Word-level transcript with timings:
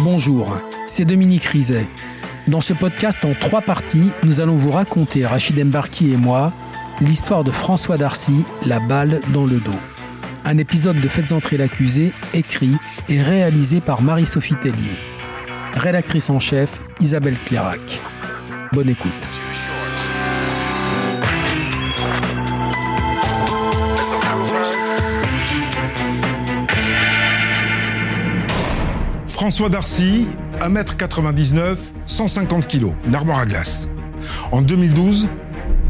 Bonjour, 0.00 0.56
c'est 0.86 1.04
Dominique 1.04 1.44
Rizet. 1.44 1.88
Dans 2.46 2.60
ce 2.60 2.72
podcast 2.72 3.24
en 3.24 3.34
trois 3.34 3.62
parties, 3.62 4.10
nous 4.22 4.40
allons 4.40 4.54
vous 4.54 4.70
raconter, 4.70 5.26
Rachid 5.26 5.60
Embarki 5.60 6.12
et 6.12 6.16
moi, 6.16 6.52
l'histoire 7.00 7.42
de 7.42 7.50
François 7.50 7.96
Darcy, 7.96 8.44
la 8.64 8.78
balle 8.78 9.18
dans 9.34 9.44
le 9.44 9.58
dos. 9.58 9.78
Un 10.44 10.56
épisode 10.56 11.00
de 11.00 11.08
Faites 11.08 11.32
entrer 11.32 11.56
l'accusé, 11.56 12.12
écrit 12.32 12.76
et 13.08 13.20
réalisé 13.20 13.80
par 13.80 14.00
Marie-Sophie 14.00 14.54
Tellier. 14.54 14.96
Rédactrice 15.74 16.30
en 16.30 16.38
chef, 16.38 16.80
Isabelle 17.00 17.36
Clairac. 17.44 18.00
Bonne 18.72 18.90
écoute. 18.90 19.37
François 29.48 29.70
Darcy, 29.70 30.26
1m99, 30.60 31.76
150 32.04 32.68
kg, 32.68 32.92
une 33.06 33.14
armoire 33.14 33.38
à 33.38 33.46
glace. 33.46 33.88
En 34.52 34.60
2012, 34.60 35.26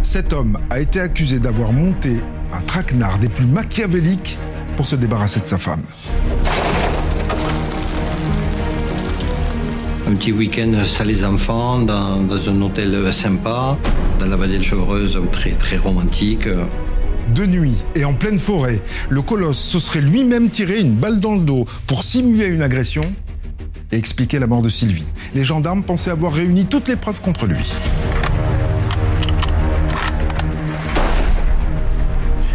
cet 0.00 0.32
homme 0.32 0.58
a 0.70 0.78
été 0.78 1.00
accusé 1.00 1.40
d'avoir 1.40 1.72
monté 1.72 2.18
un 2.52 2.60
traquenard 2.60 3.18
des 3.18 3.28
plus 3.28 3.46
machiavéliques 3.46 4.38
pour 4.76 4.86
se 4.86 4.94
débarrasser 4.94 5.40
de 5.40 5.46
sa 5.46 5.58
femme. 5.58 5.82
Un 10.06 10.14
petit 10.14 10.30
week-end 10.30 10.72
sans 10.84 11.02
les 11.02 11.24
enfants, 11.24 11.80
dans, 11.80 12.20
dans, 12.20 12.48
un 12.48 12.62
hôtel 12.62 13.12
sympa, 13.12 13.76
dans 14.20 14.26
la 14.26 14.36
vallée 14.36 14.58
de 14.58 14.62
Chevreuse, 14.62 15.18
très, 15.32 15.50
très 15.54 15.78
romantique. 15.78 16.46
De 17.34 17.44
nuit 17.44 17.74
et 17.96 18.04
en 18.04 18.14
pleine 18.14 18.38
forêt, 18.38 18.80
le 19.08 19.20
colosse 19.20 19.58
se 19.58 19.80
serait 19.80 20.00
lui-même 20.00 20.48
tiré 20.48 20.78
une 20.78 20.94
balle 20.94 21.18
dans 21.18 21.34
le 21.34 21.40
dos 21.40 21.64
pour 21.88 22.04
simuler 22.04 22.46
une 22.46 22.62
agression 22.62 23.02
et 23.92 23.96
expliquer 23.96 24.38
la 24.38 24.46
mort 24.46 24.62
de 24.62 24.68
Sylvie. 24.68 25.06
Les 25.34 25.44
gendarmes 25.44 25.82
pensaient 25.82 26.10
avoir 26.10 26.32
réuni 26.32 26.66
toutes 26.66 26.88
les 26.88 26.96
preuves 26.96 27.20
contre 27.20 27.46
lui. 27.46 27.72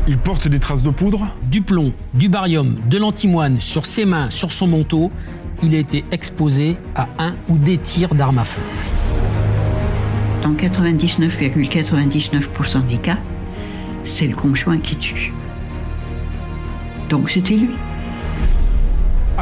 Il 0.08 0.18
porte 0.18 0.50
des 0.50 0.60
traces 0.60 0.84
de 0.84 0.90
poudre 0.90 1.28
Du 1.44 1.62
plomb, 1.62 1.94
du 2.14 2.28
barium, 2.28 2.78
de 2.90 2.98
l'antimoine 2.98 3.62
sur 3.62 3.86
ses 3.86 4.04
mains, 4.06 4.30
sur 4.32 4.52
son 4.52 4.68
manteau. 4.68 5.12
Il 5.62 5.76
a 5.76 5.78
été 5.78 6.04
exposé 6.12 6.76
à 6.96 7.08
un 7.20 7.36
ou 7.48 7.58
des 7.58 7.78
tirs 7.78 8.14
d'armes 8.14 8.40
à 8.40 8.46
feu. 8.46 8.62
Dans 10.42 10.54
99,99% 10.54 12.86
des 12.86 12.98
cas, 12.98 13.20
c'est 14.04 14.28
le 14.28 14.36
conjoint 14.36 14.80
qui 14.80 14.98
tue. 14.98 15.32
Donc 17.10 17.30
c'était 17.30 17.56
lui. 17.56 17.70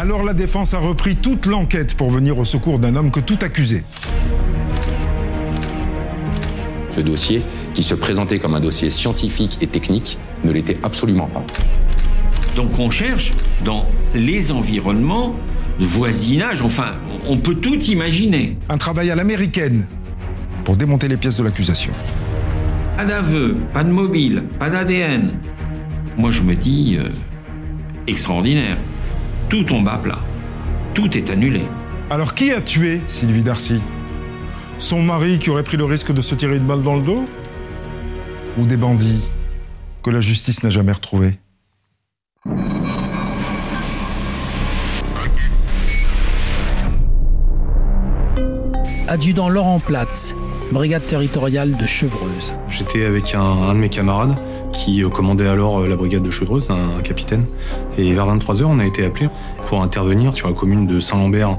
Alors 0.02 0.24
la 0.24 0.34
défense 0.34 0.74
a 0.74 0.80
repris 0.80 1.16
toute 1.16 1.46
l'enquête 1.46 1.94
pour 1.94 2.10
venir 2.10 2.40
au 2.40 2.44
secours 2.44 2.80
d'un 2.80 2.96
homme 2.96 3.12
que 3.12 3.20
tout 3.20 3.38
accusait. 3.40 3.84
Ce 6.90 7.02
dossier, 7.02 7.44
qui 7.76 7.84
se 7.84 7.94
présentait 7.94 8.40
comme 8.40 8.56
un 8.56 8.60
dossier 8.60 8.90
scientifique 8.90 9.60
et 9.62 9.68
technique, 9.68 10.18
ne 10.44 10.52
l'était 10.52 10.80
absolument 10.82 11.28
pas. 11.28 11.44
Donc 12.56 12.80
on 12.80 12.90
cherche 12.90 13.34
dans 13.64 13.86
les 14.16 14.52
environnements, 14.52 15.36
le 15.80 15.86
voisinage, 15.86 16.64
enfin, 16.64 16.96
on 17.28 17.38
peut 17.38 17.54
tout 17.54 17.80
imaginer. 17.84 18.58
Un 18.70 18.80
travail 18.80 19.12
à 19.12 19.16
l'américaine 19.16 19.86
pour 20.64 20.78
démonter 20.78 21.10
les 21.10 21.18
pièces 21.18 21.38
de 21.38 21.44
l'accusation. 21.44 21.94
Pas 22.98 23.06
d'aveu, 23.06 23.56
pas 23.72 23.84
de 23.84 23.92
mobile, 23.92 24.46
pas 24.58 24.72
d'ADN. 24.72 25.30
Moi 26.18 26.32
je 26.32 26.42
me 26.42 26.56
dis, 26.56 26.98
euh, 27.00 27.10
extraordinaire. 28.08 28.78
Tout 29.52 29.66
tombe 29.66 29.90
à 29.90 29.98
plat. 29.98 30.20
Tout 30.94 31.18
est 31.18 31.30
annulé. 31.30 31.64
Alors 32.10 32.36
qui 32.36 32.53
a 32.53 32.62
tué 32.62 33.02
Sylvie 33.09 33.44
Darcy? 33.44 33.81
Son 34.80 35.03
mari 35.03 35.40
qui 35.40 35.50
aurait 35.50 35.64
pris 35.64 35.75
le 35.75 35.84
risque 35.84 36.14
de 36.14 36.22
se 36.22 36.36
tirer 36.36 36.56
une 36.56 36.64
balle 36.64 36.84
dans 36.84 36.96
le 36.96 37.02
dos? 37.02 37.25
Ou 38.58 38.66
des 38.66 38.78
bandits 38.78 39.20
que 40.03 40.09
la 40.09 40.22
justice 40.22 40.64
n'a 40.64 40.70
jamais 40.70 40.94
retrouvés? 40.94 41.34
Adjudant 49.09 49.50
Laurent 49.50 49.81
Platz, 49.81 50.34
brigade 50.72 51.06
territoriale 51.08 51.75
de 51.75 51.86
Chevreuse. 51.86 52.56
J'étais 52.70 53.04
avec 53.04 53.36
un, 53.36 53.42
un, 53.42 53.74
de 53.74 53.80
mes 53.80 53.90
camarades 53.90 54.38
qui 54.72 55.04
commandait 55.09 55.48
alors 55.48 55.86
la 55.88 55.96
brigade 55.96 56.24
de 56.24 56.32
Chevreuse, 56.32 56.70
un, 56.70 57.02
capitaine. 57.02 57.46
Et 57.98 58.14
vers 58.14 58.28
23h, 58.28 58.64
on 58.64 58.80
a 58.80 58.86
été 58.86 59.06
appelé 59.06 59.30
pour 59.66 59.82
intervenir 59.82 60.36
sur 60.36 60.48
la 60.48 60.54
commune 60.54 60.88
de 60.88 61.00
Saint-Lambert. 61.00 61.58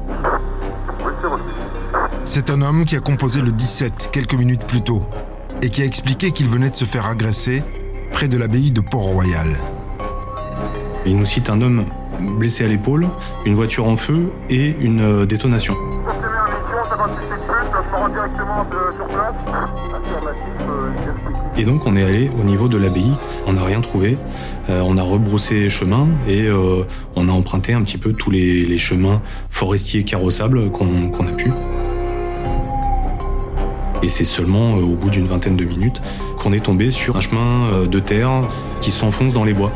C'est 2.24 2.50
un 2.50 2.62
homme 2.62 2.84
qui 2.84 2.96
a 2.96 3.00
composé 3.00 3.42
le 3.42 3.52
17 3.52 4.10
quelques 4.12 4.34
minutes 4.34 4.66
plus 4.66 4.82
tôt 4.82 5.02
et 5.62 5.70
qui 5.70 5.82
a 5.82 5.84
expliqué 5.84 6.30
qu'il 6.30 6.48
venait 6.48 6.70
de 6.70 6.76
se 6.76 6.84
faire 6.84 7.06
agresser 7.06 7.62
près 8.12 8.28
de 8.28 8.36
l'abbaye 8.36 8.70
de 8.70 8.80
Port-Royal. 8.80 9.58
Il 11.04 11.18
nous 11.18 11.26
cite 11.26 11.50
un 11.50 11.60
homme 11.60 11.84
blessé 12.38 12.64
à 12.64 12.68
l'épaule, 12.68 13.08
une 13.44 13.54
voiture 13.54 13.86
en 13.86 13.96
feu 13.96 14.30
et 14.48 14.76
une 14.80 15.26
détonation. 15.26 15.74
Et 21.58 21.64
donc 21.64 21.86
on 21.86 21.96
est 21.96 22.02
allé 22.02 22.30
au 22.40 22.44
niveau 22.44 22.68
de 22.68 22.78
l'abbaye, 22.78 23.12
on 23.46 23.52
n'a 23.52 23.64
rien 23.64 23.80
trouvé, 23.82 24.16
euh, 24.70 24.80
on 24.80 24.96
a 24.96 25.02
rebroussé 25.02 25.68
chemin 25.68 26.08
et 26.26 26.46
euh, 26.46 26.84
on 27.14 27.28
a 27.28 27.32
emprunté 27.32 27.74
un 27.74 27.82
petit 27.82 27.98
peu 27.98 28.12
tous 28.12 28.30
les, 28.30 28.78
chemins 28.78 29.20
forestiers 29.50 30.02
carrossables 30.02 30.70
qu'on 30.70 31.10
qu 31.10 31.22
a 31.22 31.32
pu. 31.32 31.52
Et 34.02 34.08
c'est 34.08 34.24
seulement 34.24 34.76
euh, 34.76 34.80
au 34.80 34.96
bout 34.96 35.10
d'une 35.10 35.26
vingtaine 35.26 35.56
de 35.56 35.64
minutes 35.64 36.00
qu'on 36.38 36.54
est 36.54 36.64
tombé 36.64 36.90
sur 36.90 37.16
un 37.16 37.20
chemin 37.20 37.86
de 37.86 37.98
terre 38.00 38.30
qui 38.80 38.90
s'enfonce 38.90 39.34
dans 39.34 39.44
les 39.44 39.52
bois. 39.52 39.72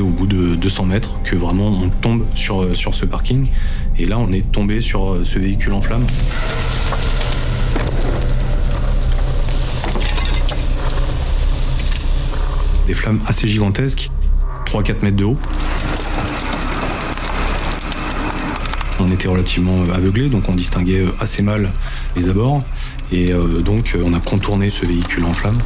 Au 0.00 0.08
bout 0.08 0.26
de 0.26 0.54
200 0.54 0.86
mètres 0.86 1.18
que 1.24 1.36
vraiment 1.36 1.68
on 1.68 1.88
tombe 1.88 2.24
sur, 2.34 2.76
sur 2.76 2.94
ce 2.94 3.04
parking. 3.04 3.48
Et 3.98 4.06
là, 4.06 4.18
on 4.18 4.32
est 4.32 4.50
tombé 4.50 4.80
sur 4.80 5.20
ce 5.24 5.38
véhicule 5.38 5.72
en 5.72 5.80
flammes. 5.80 6.06
Des 12.86 12.94
flammes 12.94 13.20
assez 13.26 13.48
gigantesques, 13.48 14.10
3-4 14.66 15.02
mètres 15.02 15.16
de 15.16 15.24
haut. 15.24 15.38
On 19.00 19.10
était 19.10 19.28
relativement 19.28 19.82
aveuglés, 19.92 20.28
donc 20.28 20.48
on 20.48 20.54
distinguait 20.54 21.04
assez 21.20 21.42
mal 21.42 21.70
les 22.16 22.28
abords. 22.28 22.62
Et 23.12 23.32
donc 23.64 23.96
on 24.04 24.12
a 24.14 24.20
contourné 24.20 24.70
ce 24.70 24.86
véhicule 24.86 25.24
en 25.24 25.32
flammes. 25.32 25.58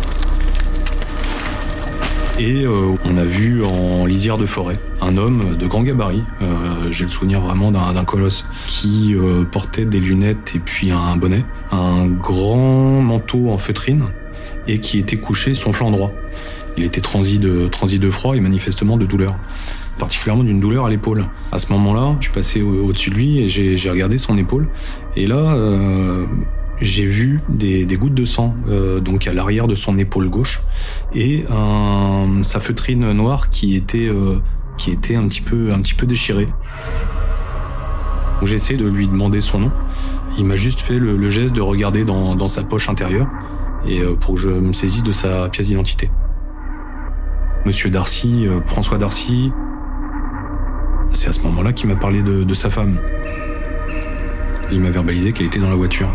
Et 2.41 2.62
euh, 2.62 2.94
on 3.04 3.16
a 3.16 3.25
vu 3.25 3.65
en 3.65 4.06
lisière 4.06 4.38
de 4.38 4.47
forêt 4.47 4.78
un 5.00 5.16
homme 5.16 5.56
de 5.56 5.66
grand 5.66 5.82
gabarit, 5.82 6.22
euh, 6.41 6.87
j'ai 6.91 7.03
le 7.03 7.10
souvenir 7.10 7.41
vraiment 7.41 7.72
d'un 7.72 8.04
colosse, 8.04 8.44
qui 8.69 9.15
euh, 9.16 9.43
portait 9.43 9.84
des 9.84 9.99
lunettes 9.99 10.53
et 10.54 10.60
puis 10.60 10.93
un 10.93 11.16
bonnet, 11.16 11.44
un 11.72 12.06
grand 12.06 13.03
manteau 13.03 13.50
en 13.50 13.59
feutrine 13.59 14.04
et 14.69 14.78
qui 14.78 14.98
était 14.98 15.16
couché 15.16 15.54
son 15.54 15.72
flanc 15.72 15.91
droit. 15.91 16.12
Il 16.77 16.84
était 16.84 17.00
transi 17.00 17.41
de, 17.41 18.10
froid 18.10 18.37
et 18.37 18.41
manifestement 18.41 18.97
de 18.97 19.06
douleur 19.06 19.34
particulièrement 19.98 20.44
d'une 20.44 20.60
douleur 20.60 20.87
à 20.87 20.91
l'épaule. 20.91 21.25
À 21.50 21.59
ce 21.59 21.72
moment-là, 21.72 22.15
je 22.21 22.27
suis 22.27 22.32
passé 22.32 22.62
au-dessus 22.62 23.10
de 23.10 23.16
lui 23.16 23.41
et 23.41 23.48
j'ai 23.48 23.91
regardé 23.91 24.16
son 24.16 24.38
épaule. 24.38 24.69
Et 25.16 25.27
là, 25.27 25.56
j'ai 26.80 27.07
vu 27.07 27.41
des, 27.48 27.86
des, 27.86 27.97
gouttes 27.97 28.15
de 28.15 28.25
sang 28.25 28.54
euh, 28.69 29.01
donc 29.01 29.27
à 29.27 29.33
l'arrière 29.33 29.66
de 29.66 29.75
son 29.75 29.98
épaule 29.98 30.30
gauche 30.30 30.63
et 31.13 31.45
un, 31.51 32.42
sa 32.42 32.60
feutrine 32.60 33.13
noire 33.13 33.51
qui 33.51 33.75
était 33.75 34.09
euh, 34.09 34.41
qui 34.77 34.92
était 34.92 35.16
un 35.16 35.27
petit 35.27 35.41
peu 35.41 35.72
un 35.72 35.80
petit 35.80 35.95
peu 35.95 36.07
déchirée. 36.07 36.48
J'ai 38.42 38.54
essayé 38.54 38.78
de 38.78 38.86
lui 38.86 39.09
demander 39.09 39.41
son 39.41 39.59
nom. 39.59 39.72
Il 40.39 40.45
m'a 40.45 40.54
juste 40.54 40.80
fait 40.80 40.98
le, 40.98 41.16
le, 41.16 41.28
geste 41.30 41.54
de 41.54 41.60
regarder 41.60 42.04
dans, 42.04 42.36
dans 42.36 42.47
sa 42.47 42.63
poche 42.63 42.89
intérieure 42.89 43.27
et 43.86 44.01
euh, 44.01 44.15
pour 44.15 44.34
que 44.34 44.41
je 44.41 44.48
me 44.48 44.72
saisisse 44.72 45.03
de 45.03 45.10
sa 45.13 45.48
pièce 45.48 45.69
d'identité. 45.69 46.10
Monsieur 47.66 47.91
Darcy, 47.91 48.47
euh, 48.47 48.60
François 48.66 48.98
Darcy, 48.98 49.51
c'est 51.13 51.28
à 51.28 51.33
ce 51.33 51.41
moment-là 51.41 51.72
qu'il 51.72 51.89
m'a 51.89 51.97
parlé 51.97 52.22
de, 52.22 52.45
de 52.45 52.54
sa 52.54 52.71
femme. 52.71 52.98
Il 54.71 54.80
m'a 54.80 54.91
verbalisé 54.91 55.33
qu'elle 55.33 55.47
était 55.47 55.59
dans 55.59 55.71
la 55.71 55.77
voiture. 55.77 56.09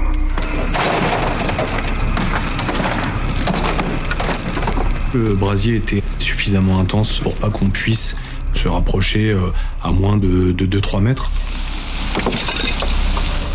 Le 5.13 5.33
brasier 5.33 5.75
était 5.75 6.01
suffisamment 6.19 6.79
intense 6.79 7.19
pour 7.19 7.35
pas 7.35 7.49
qu'on 7.49 7.69
puisse 7.69 8.15
se 8.53 8.67
rapprocher 8.67 9.35
à 9.81 9.91
moins 9.91 10.17
de 10.17 10.51
2-3 10.53 11.01
mètres. 11.01 11.31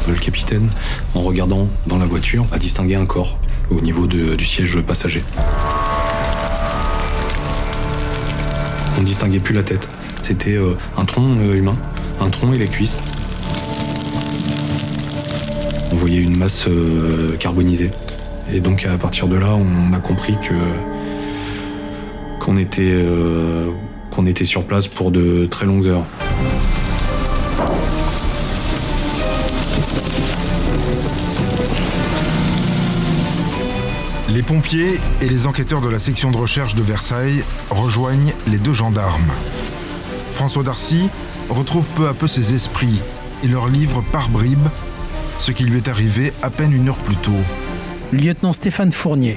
Le 0.08 0.14
capitaine, 0.14 0.68
en 1.14 1.22
regardant 1.22 1.68
dans 1.86 1.98
la 1.98 2.06
voiture, 2.06 2.46
a 2.52 2.58
distingué 2.58 2.94
un 2.94 3.06
corps 3.06 3.38
au 3.70 3.80
niveau 3.80 4.06
du 4.06 4.44
siège 4.44 4.80
passager. 4.80 5.22
On 8.96 9.02
ne 9.02 9.06
distinguait 9.06 9.38
plus 9.38 9.54
la 9.54 9.62
tête. 9.62 9.88
C'était 10.22 10.56
euh, 10.56 10.76
un 10.96 11.04
tronc 11.04 11.36
euh, 11.38 11.54
humain, 11.54 11.74
un 12.20 12.30
tronc 12.30 12.52
et 12.52 12.58
les 12.58 12.66
cuisses. 12.66 13.00
On 15.92 15.96
voyait 15.96 16.20
une 16.20 16.36
masse 16.36 16.66
euh, 16.68 17.36
carbonisée. 17.38 17.90
Et 18.52 18.60
donc 18.60 18.86
à 18.86 18.98
partir 18.98 19.28
de 19.28 19.36
là, 19.36 19.54
on 19.54 19.92
a 19.92 20.00
compris 20.00 20.36
que 20.42 20.54
qu'on 22.48 22.56
était 22.56 22.80
euh, 22.80 23.70
qu'on 24.10 24.24
était 24.24 24.46
sur 24.46 24.64
place 24.64 24.88
pour 24.88 25.10
de 25.10 25.44
très 25.44 25.66
longues 25.66 25.86
heures. 25.86 26.06
Les 34.30 34.42
pompiers 34.42 34.98
et 35.20 35.28
les 35.28 35.46
enquêteurs 35.46 35.82
de 35.82 35.90
la 35.90 35.98
section 35.98 36.30
de 36.30 36.38
recherche 36.38 36.74
de 36.74 36.82
Versailles 36.82 37.44
rejoignent 37.68 38.32
les 38.46 38.58
deux 38.58 38.72
gendarmes. 38.72 39.30
François 40.30 40.62
Darcy 40.62 41.10
retrouve 41.50 41.86
peu 41.90 42.08
à 42.08 42.14
peu 42.14 42.26
ses 42.26 42.54
esprits 42.54 43.02
et 43.44 43.48
leur 43.48 43.68
livre 43.68 44.02
par 44.10 44.30
bribes 44.30 44.68
ce 45.38 45.50
qui 45.50 45.64
lui 45.64 45.76
est 45.76 45.88
arrivé 45.88 46.32
à 46.42 46.48
peine 46.48 46.72
une 46.72 46.88
heure 46.88 46.96
plus 46.96 47.16
tôt. 47.16 47.30
Lieutenant 48.10 48.54
Stéphane 48.54 48.90
Fournier, 48.90 49.36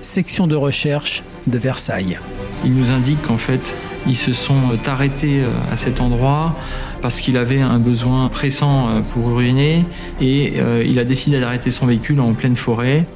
section 0.00 0.48
de 0.48 0.56
recherche 0.56 1.22
de 1.46 1.58
Versailles. 1.58 2.18
Il 2.64 2.74
nous 2.74 2.90
indique 2.90 3.22
qu'en 3.22 3.38
fait, 3.38 3.74
ils 4.06 4.16
se 4.16 4.32
sont 4.32 4.60
arrêtés 4.86 5.40
à 5.72 5.76
cet 5.76 6.00
endroit 6.00 6.54
parce 7.00 7.20
qu'il 7.20 7.36
avait 7.36 7.60
un 7.60 7.78
besoin 7.78 8.28
pressant 8.28 9.02
pour 9.12 9.30
uriner 9.30 9.84
et 10.20 10.54
euh, 10.56 10.84
il 10.86 10.98
a 10.98 11.04
décidé 11.04 11.40
d'arrêter 11.40 11.70
son 11.70 11.86
véhicule 11.86 12.20
en 12.20 12.34
pleine 12.34 12.56
forêt. 12.56 13.06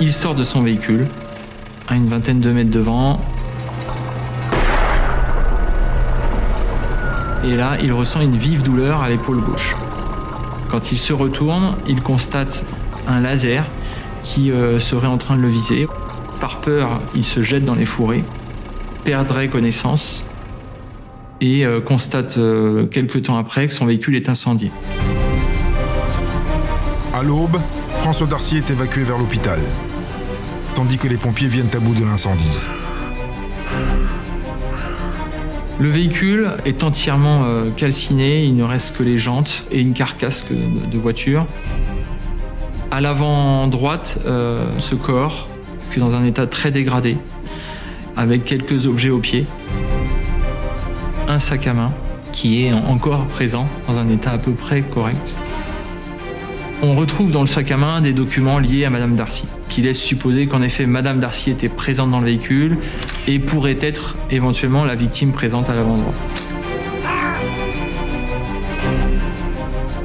Il 0.00 0.12
sort 0.12 0.34
de 0.34 0.42
son 0.42 0.62
véhicule 0.62 1.06
à 1.88 1.94
une 1.94 2.08
vingtaine 2.08 2.40
de 2.40 2.50
mètres 2.50 2.70
devant. 2.70 3.18
Et 7.44 7.54
là, 7.54 7.76
il 7.82 7.92
ressent 7.92 8.20
une 8.20 8.36
vive 8.36 8.62
douleur 8.62 9.02
à 9.02 9.08
l'épaule 9.08 9.40
gauche. 9.40 9.76
Quand 10.70 10.92
il 10.92 10.98
se 10.98 11.12
retourne, 11.12 11.74
il 11.88 12.00
constate 12.00 12.64
un 13.08 13.20
laser 13.20 13.64
qui 14.22 14.50
euh, 14.50 14.80
serait 14.80 15.06
en 15.06 15.18
train 15.18 15.36
de 15.36 15.42
le 15.42 15.48
viser. 15.48 15.86
Par 16.40 16.60
peur, 16.60 17.00
il 17.14 17.24
se 17.24 17.42
jette 17.42 17.64
dans 17.64 17.74
les 17.74 17.84
fourrés, 17.84 18.24
perdrait 19.04 19.48
connaissance 19.48 20.24
et 21.40 21.64
euh, 21.64 21.80
constate 21.80 22.36
euh, 22.38 22.86
quelques 22.86 23.22
temps 23.22 23.38
après 23.38 23.68
que 23.68 23.74
son 23.74 23.86
véhicule 23.86 24.16
est 24.16 24.28
incendié. 24.28 24.70
À 27.14 27.22
l'aube, 27.22 27.58
François 27.98 28.26
Darcy 28.26 28.56
est 28.56 28.70
évacué 28.70 29.02
vers 29.02 29.18
l'hôpital, 29.18 29.58
tandis 30.74 30.98
que 30.98 31.08
les 31.08 31.16
pompiers 31.16 31.48
viennent 31.48 31.74
à 31.74 31.80
bout 31.80 31.94
de 31.94 32.04
l'incendie. 32.04 32.58
Le 35.78 35.88
véhicule 35.88 36.58
est 36.66 36.84
entièrement 36.84 37.70
calciné, 37.74 38.44
il 38.44 38.54
ne 38.54 38.64
reste 38.64 38.96
que 38.96 39.02
les 39.02 39.16
jantes 39.16 39.64
et 39.70 39.80
une 39.80 39.94
carcasse 39.94 40.44
de 40.50 40.98
voiture. 40.98 41.46
À 42.92 43.00
l'avant 43.00 43.68
droite, 43.68 44.18
euh, 44.26 44.64
ce 44.78 44.96
corps, 44.96 45.48
qui 45.90 45.98
est 45.98 46.00
dans 46.00 46.16
un 46.16 46.24
état 46.24 46.48
très 46.48 46.72
dégradé, 46.72 47.16
avec 48.16 48.44
quelques 48.44 48.88
objets 48.88 49.10
au 49.10 49.18
pied. 49.18 49.46
Un 51.28 51.38
sac 51.38 51.68
à 51.68 51.74
main 51.74 51.92
qui 52.32 52.64
est 52.64 52.72
encore 52.72 53.26
présent, 53.26 53.68
dans 53.86 53.98
un 53.98 54.08
état 54.08 54.32
à 54.32 54.38
peu 54.38 54.52
près 54.52 54.82
correct. 54.82 55.36
On 56.82 56.94
retrouve 56.94 57.30
dans 57.30 57.42
le 57.42 57.46
sac 57.46 57.70
à 57.70 57.76
main 57.76 58.00
des 58.00 58.12
documents 58.12 58.58
liés 58.58 58.84
à 58.84 58.90
Madame 58.90 59.14
Darcy, 59.14 59.46
qui 59.68 59.82
laissent 59.82 60.00
supposer 60.00 60.46
qu'en 60.46 60.62
effet 60.62 60.86
Madame 60.86 61.20
Darcy 61.20 61.50
était 61.50 61.68
présente 61.68 62.10
dans 62.10 62.20
le 62.20 62.26
véhicule 62.26 62.78
et 63.28 63.38
pourrait 63.38 63.78
être 63.80 64.16
éventuellement 64.30 64.84
la 64.84 64.96
victime 64.96 65.32
présente 65.32 65.68
à 65.68 65.74
l'avant-droit. 65.74 66.14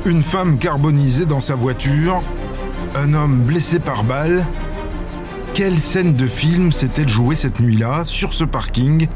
Une 0.05 0.21
femme 0.21 0.59
carbonisée 0.59 1.25
dans 1.25 1.39
sa 1.39 1.55
voiture, 1.55 2.21
un 2.95 3.13
homme 3.13 3.43
blessé 3.43 3.79
par 3.79 4.03
balle. 4.03 4.45
Quelle 5.53 5.77
scène 5.77 6.15
de 6.15 6.27
film 6.27 6.71
s'est-elle 6.71 7.07
jouée 7.07 7.35
cette 7.35 7.59
nuit-là, 7.59 8.03
sur 8.05 8.33
ce 8.33 8.43
parking, 8.43 9.07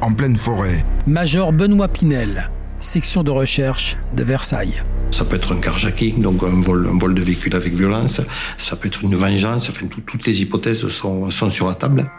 en 0.00 0.12
pleine 0.12 0.36
forêt? 0.36 0.84
Major 1.06 1.52
Benoît 1.52 1.88
Pinel, 1.88 2.50
section 2.78 3.22
de 3.22 3.30
recherche 3.30 3.96
de 4.14 4.22
Versailles. 4.22 4.82
Ça 5.10 5.24
peut 5.24 5.36
être 5.36 5.52
un 5.54 5.60
carjacking, 5.60 6.20
donc 6.20 6.42
un 6.42 6.60
vol, 6.60 6.88
un 6.92 6.98
vol 6.98 7.14
de 7.14 7.22
véhicule 7.22 7.54
avec 7.56 7.74
violence. 7.74 8.20
Ça 8.56 8.76
peut 8.76 8.88
être 8.88 9.02
une 9.02 9.14
vengeance. 9.14 9.68
Enfin, 9.68 9.86
tout, 9.86 10.00
toutes 10.00 10.26
les 10.26 10.40
hypothèses 10.42 10.86
sont, 10.88 11.30
sont 11.30 11.50
sur 11.50 11.68
la 11.68 11.74
table. 11.74 12.10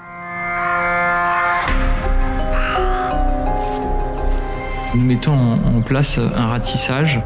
Nous 4.96 5.02
mettons 5.02 5.34
en 5.34 5.82
place 5.82 6.20
un 6.20 6.48
ratissage. 6.48 7.20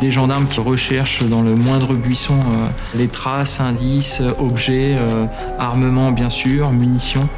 Des 0.00 0.10
gendarmes 0.10 0.46
qui 0.46 0.60
recherchent 0.60 1.24
dans 1.24 1.42
le 1.42 1.54
moindre 1.54 1.94
buisson 1.94 2.34
euh, 2.34 2.66
les 2.94 3.08
traces, 3.08 3.60
indices, 3.60 4.20
objets, 4.38 4.94
euh, 4.98 5.24
armements 5.58 6.12
bien 6.12 6.28
sûr, 6.28 6.70
munitions. 6.70 7.28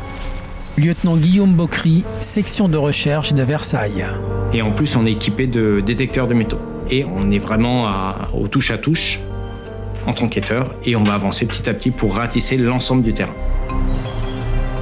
Lieutenant 0.77 1.17
Guillaume 1.17 1.55
Bocry, 1.55 2.05
section 2.21 2.69
de 2.69 2.77
recherche 2.77 3.33
de 3.33 3.43
Versailles. 3.43 4.05
Et 4.53 4.63
en 4.63 4.71
plus, 4.73 4.97
on 4.97 5.07
est 5.07 5.13
équipé 5.13 5.47
de 5.47 5.81
détecteurs 5.81 6.27
de 6.27 6.35
métaux. 6.35 6.61
Et 6.91 7.05
on 7.05 7.31
est 7.31 7.39
vraiment 7.39 7.87
à, 7.87 8.31
au 8.35 8.49
touche 8.49 8.71
à 8.71 8.79
touche 8.79 9.21
entre 10.07 10.25
enquêteurs 10.25 10.75
et 10.85 10.97
on 10.97 11.05
va 11.05 11.15
avancer 11.15 11.47
petit 11.47 11.69
à 11.69 11.75
petit 11.75 11.91
pour 11.91 12.15
ratisser 12.17 12.57
l'ensemble 12.57 13.03
du 13.03 13.13
terrain. 13.13 13.35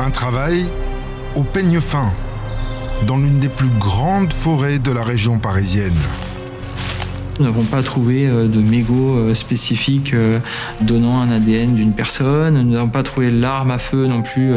Un 0.01 0.11
travail 0.11 0.67
au 1.35 1.43
peigne 1.43 1.81
fin, 1.81 2.13
dans 3.07 3.17
l'une 3.17 3.41
des 3.41 3.49
plus 3.49 3.69
grandes 3.69 4.33
forêts 4.33 4.79
de 4.79 4.91
la 4.91 5.03
région 5.03 5.39
parisienne. 5.39 5.97
Nous 7.39 7.45
n'avons 7.45 7.65
pas 7.65 7.83
trouvé 7.83 8.27
euh, 8.27 8.49
de 8.49 8.61
mégots 8.61 9.35
spécifiques 9.35 10.15
euh, 10.15 10.39
donnant 10.81 11.21
un 11.21 11.31
ADN 11.31 11.75
d'une 11.75 11.93
personne. 11.93 12.63
Nous 12.63 12.73
n'avons 12.73 12.89
pas 12.89 13.03
trouvé 13.03 13.31
l'arme 13.31 13.71
à 13.71 13.79
feu 13.79 14.07
non 14.07 14.23
plus 14.23 14.53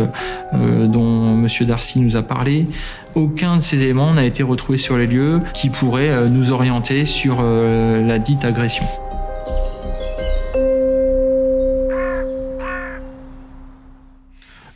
euh, 0.53 0.87
dont 0.87 1.43
M. 1.43 1.47
Darcy 1.67 1.99
nous 1.99 2.15
a 2.15 2.21
parlé. 2.21 2.67
Aucun 3.15 3.57
de 3.57 3.61
ces 3.61 3.83
éléments 3.83 4.13
n'a 4.13 4.23
été 4.23 4.43
retrouvé 4.43 4.77
sur 4.77 4.97
les 4.97 5.07
lieux 5.07 5.41
qui 5.53 5.69
pourrait 5.69 6.29
nous 6.29 6.51
orienter 6.51 7.05
sur 7.05 7.41
la 7.41 8.19
dite 8.19 8.45
agression. 8.45 8.85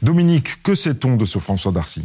Dominique, 0.02 0.62
que 0.64 0.74
sait-on 0.74 1.16
de 1.16 1.26
ce 1.26 1.38
François 1.38 1.72
Darcy? 1.72 2.04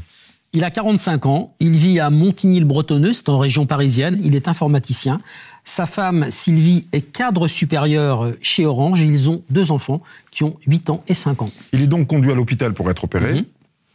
Il 0.55 0.65
a 0.65 0.71
45 0.71 1.27
ans, 1.27 1.55
il 1.61 1.77
vit 1.77 2.01
à 2.01 2.09
Montigny-le-Bretonneux, 2.09 3.13
c'est 3.13 3.29
en 3.29 3.39
région 3.39 3.67
parisienne, 3.67 4.19
il 4.25 4.35
est 4.35 4.49
informaticien. 4.49 5.21
Sa 5.65 5.85
femme 5.85 6.31
Sylvie 6.31 6.87
est 6.93 7.03
cadre 7.03 7.49
supérieur 7.49 8.33
chez 8.41 8.65
Orange 8.65 9.03
et 9.03 9.07
ils 9.07 9.29
ont 9.29 9.43
deux 9.51 9.71
enfants 9.73 10.01
qui 10.31 10.45
ont 10.45 10.57
8 10.67 10.89
ans 10.89 11.05
et 11.07 11.13
5 11.13 11.43
ans. 11.43 11.51
Il 11.75 11.83
est 11.83 11.87
donc 11.87 12.07
conduit 12.07 12.33
à 12.33 12.35
l'hôpital 12.35 12.73
pour 12.73 12.89
être 12.91 13.05
opéré. 13.05 13.35
Mhm. 13.35 13.45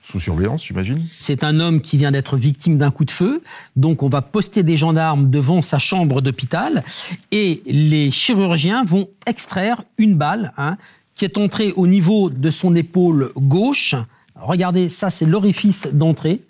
Sous 0.03 0.19
surveillance, 0.19 0.65
j'imagine 0.65 1.01
C'est 1.19 1.43
un 1.43 1.60
homme 1.60 1.81
qui 1.81 1.98
vient 1.98 2.12
d'être 2.12 2.38
victime 2.38 2.77
d'un 2.77 2.91
coup 2.91 3.05
de 3.05 3.12
feu, 3.12 3.41
donc 3.75 4.03
on 4.03 4.10
va 4.10 4.22
poster 4.22 4.62
des 4.62 4.77
gendarmes 4.77 5.31
devant 5.31 5.62
sa 5.63 5.79
chambre 5.79 6.22
d'hôpital 6.22 6.83
et 7.31 7.63
les 7.65 8.12
chirurgiens 8.12 8.83
vont 8.83 9.07
extraire 9.25 9.83
une 9.98 10.15
balle 10.15 10.51
hein, 10.57 10.77
qui 11.15 11.25
est 11.25 11.38
entrée 11.38 11.74
au 11.77 11.88
niveau 11.88 12.29
de 12.29 12.50
son 12.50 12.75
épaule 12.75 13.31
gauche. 13.38 13.95
Regardez, 14.43 14.89
ça 14.89 15.09
c'est 15.09 15.25
l'orifice 15.25 15.88
d'entrée, 15.91 16.41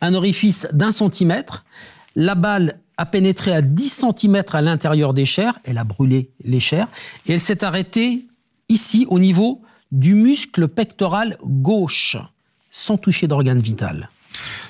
un 0.00 0.14
orifice 0.14 0.66
d'un 0.72 0.92
centimètre. 0.92 1.64
La 2.16 2.34
balle 2.34 2.78
a 2.96 3.06
pénétré 3.06 3.52
à 3.52 3.62
10 3.62 4.04
cm 4.18 4.42
à 4.52 4.60
l'intérieur 4.60 5.14
des 5.14 5.24
chairs, 5.24 5.58
elle 5.64 5.78
a 5.78 5.84
brûlé 5.84 6.30
les 6.44 6.60
chairs, 6.60 6.88
et 7.26 7.34
elle 7.34 7.40
s'est 7.40 7.62
arrêtée 7.62 8.26
ici 8.68 9.06
au 9.08 9.18
niveau 9.18 9.62
du 9.92 10.14
muscle 10.14 10.68
pectoral 10.68 11.38
gauche, 11.44 12.16
sans 12.70 12.98
toucher 12.98 13.28
d'organe 13.28 13.60
vital. 13.60 14.10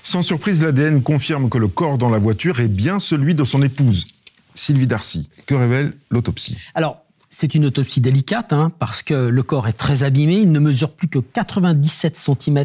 Sans 0.03 0.23
surprise, 0.23 0.63
l'ADN 0.63 1.03
confirme 1.03 1.49
que 1.49 1.59
le 1.59 1.69
corps 1.69 1.99
dans 1.99 2.11
la 2.11 2.19
voiture 2.19 2.61
est 2.61 2.69
bien 2.69 2.99
celui 2.99 3.35
de 3.35 3.45
son 3.45 3.63
épouse, 3.63 4.07
Sylvie 4.55 4.87
Darcy. 4.87 5.29
Que 5.47 5.55
révèle 5.55 5.95
l'autopsie? 6.11 6.59
Alors, 6.75 7.03
c'est 7.29 7.55
une 7.55 7.67
autopsie 7.67 8.01
délicate 8.01 8.53
hein, 8.53 8.73
parce 8.79 9.03
que 9.03 9.15
le 9.15 9.43
corps 9.43 9.69
est 9.69 9.75
très 9.75 10.03
abîmé, 10.03 10.39
il 10.39 10.51
ne 10.53 10.59
mesure 10.59 10.93
plus 10.93 11.09
que 11.09 11.19
97 11.19 12.19
cm 12.19 12.65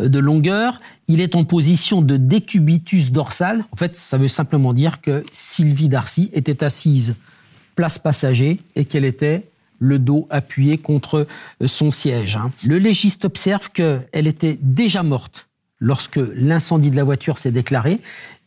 de 0.00 0.18
longueur, 0.18 0.80
il 1.08 1.20
est 1.20 1.34
en 1.34 1.44
position 1.44 2.02
de 2.02 2.16
décubitus 2.16 3.10
dorsal. 3.12 3.64
En 3.72 3.76
fait, 3.76 3.96
ça 3.96 4.18
veut 4.18 4.28
simplement 4.28 4.72
dire 4.72 5.00
que 5.00 5.24
Sylvie 5.32 5.88
Darcy 5.88 6.30
était 6.32 6.62
assise 6.62 7.14
place 7.76 7.98
passager 7.98 8.60
et 8.76 8.84
qu'elle 8.84 9.04
était 9.04 9.48
le 9.78 9.98
dos 9.98 10.26
appuyé 10.30 10.78
contre 10.78 11.26
son 11.66 11.90
siège. 11.90 12.36
hein. 12.36 12.52
Le 12.62 12.78
légiste 12.78 13.24
observe 13.24 13.70
qu'elle 13.70 14.26
était 14.26 14.58
déjà 14.62 15.02
morte 15.02 15.48
lorsque 15.80 16.20
l'incendie 16.34 16.90
de 16.90 16.96
la 16.96 17.04
voiture 17.04 17.38
s'est 17.38 17.50
déclaré 17.50 18.00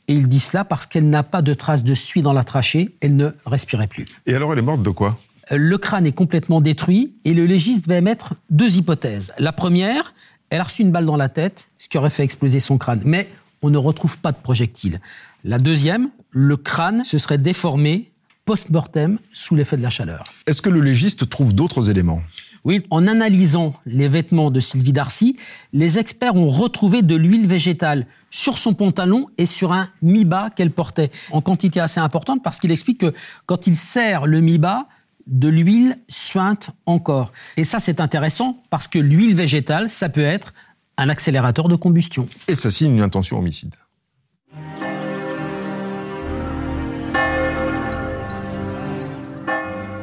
et 0.07 0.13
il 0.13 0.27
dit 0.27 0.39
cela 0.39 0.63
parce 0.63 0.85
qu'elle 0.85 1.09
n'a 1.09 1.23
pas 1.23 1.41
de 1.41 1.53
traces 1.53 1.83
de 1.83 1.93
suie 1.93 2.21
dans 2.21 2.33
la 2.33 2.43
trachée, 2.43 2.95
elle 3.01 3.15
ne 3.15 3.29
respirait 3.45 3.87
plus. 3.87 4.05
Et 4.25 4.33
alors, 4.33 4.53
elle 4.53 4.59
est 4.59 4.63
morte 4.63 4.81
de 4.81 4.89
quoi? 4.89 5.17
Le 5.49 5.77
crâne 5.77 6.05
est 6.05 6.11
complètement 6.11 6.61
détruit 6.61 7.13
et 7.23 7.33
le 7.33 7.45
légiste 7.45 7.87
va 7.87 7.95
émettre 7.95 8.33
deux 8.49 8.77
hypothèses. 8.77 9.31
La 9.39 9.51
première, 9.51 10.13
Elle 10.49 10.61
a 10.61 10.63
reçu 10.63 10.81
une 10.81 10.91
balle 10.91 11.05
dans 11.05 11.17
la 11.17 11.29
tête, 11.29 11.67
ce 11.77 11.89
qui 11.89 11.97
aurait 11.97 12.09
fait 12.09 12.23
exploser 12.23 12.59
son 12.59 12.77
crâne. 12.77 13.01
Mais 13.03 13.27
on 13.61 13.69
ne 13.69 13.77
retrouve 13.77 14.17
pas 14.17 14.31
de 14.31 14.37
projectile. 14.37 15.01
La 15.43 15.59
deuxième, 15.59 16.09
le 16.31 16.55
crâne 16.55 17.03
se 17.03 17.17
serait 17.17 17.37
déformé 17.37 18.11
post-mortem 18.45 19.19
sous 19.33 19.55
l'effet 19.55 19.75
de 19.75 19.81
la 19.81 19.89
chaleur. 19.89 20.23
Est-ce 20.45 20.61
que 20.61 20.69
le 20.69 20.79
légiste 20.79 21.27
trouve 21.27 21.53
d'autres 21.53 21.89
éléments? 21.89 22.21
Oui, 22.63 22.85
en 22.89 23.07
analysant 23.07 23.75
les 23.85 24.07
vêtements 24.07 24.51
de 24.51 24.61
Sylvie 24.61 24.93
Darcy, 24.93 25.37
les 25.73 25.99
experts 25.99 26.35
ont 26.35 26.49
retrouvé 26.49 27.01
de 27.01 27.15
l'huile 27.15 27.47
végétale 27.47 28.07
sur 28.31 28.57
son 28.57 28.73
pantalon 28.73 29.27
et 29.37 29.45
sur 29.45 29.73
un 29.73 29.89
mi-bas 30.01 30.49
qu'elle 30.49 30.71
portait, 30.71 31.11
en 31.31 31.41
quantité 31.41 31.81
assez 31.81 31.99
importante 31.99 32.41
parce 32.41 32.59
qu'il 32.59 32.71
explique 32.71 32.99
que 32.99 33.13
quand 33.45 33.67
il 33.67 33.75
serre 33.75 34.25
le 34.25 34.39
mi-bas, 34.39 34.87
de 35.27 35.47
l'huile 35.47 35.99
suinte 36.09 36.71
encore. 36.85 37.31
Et 37.57 37.63
ça, 37.63 37.79
c'est 37.79 37.99
intéressant 37.99 38.63
parce 38.69 38.87
que 38.87 38.99
l'huile 38.99 39.35
végétale, 39.35 39.89
ça 39.89 40.09
peut 40.09 40.21
être 40.21 40.53
un 40.97 41.09
accélérateur 41.09 41.67
de 41.67 41.75
combustion. 41.75 42.27
Et 42.47 42.55
ça 42.55 42.71
signe 42.71 42.95
une 42.95 43.01
intention 43.01 43.37
homicide. 43.37 43.75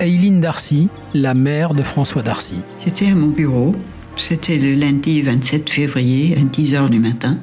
Aileen 0.01 0.41
Darcy, 0.41 0.89
la 1.15 1.35
mère 1.35 1.73
de 1.73 1.83
François 1.83 2.23
Darcy. 2.23 2.57
J'étais 2.85 3.07
à 3.07 3.15
mon 3.15 3.29
bureau. 3.29 3.75
C'était 4.17 4.59
le 4.59 4.75
lundi 4.75 5.23
27 5.23 5.71
février 5.71 6.37
à 6.37 6.41
10h 6.41 6.91
du 6.91 7.01
matin. 7.01 7.39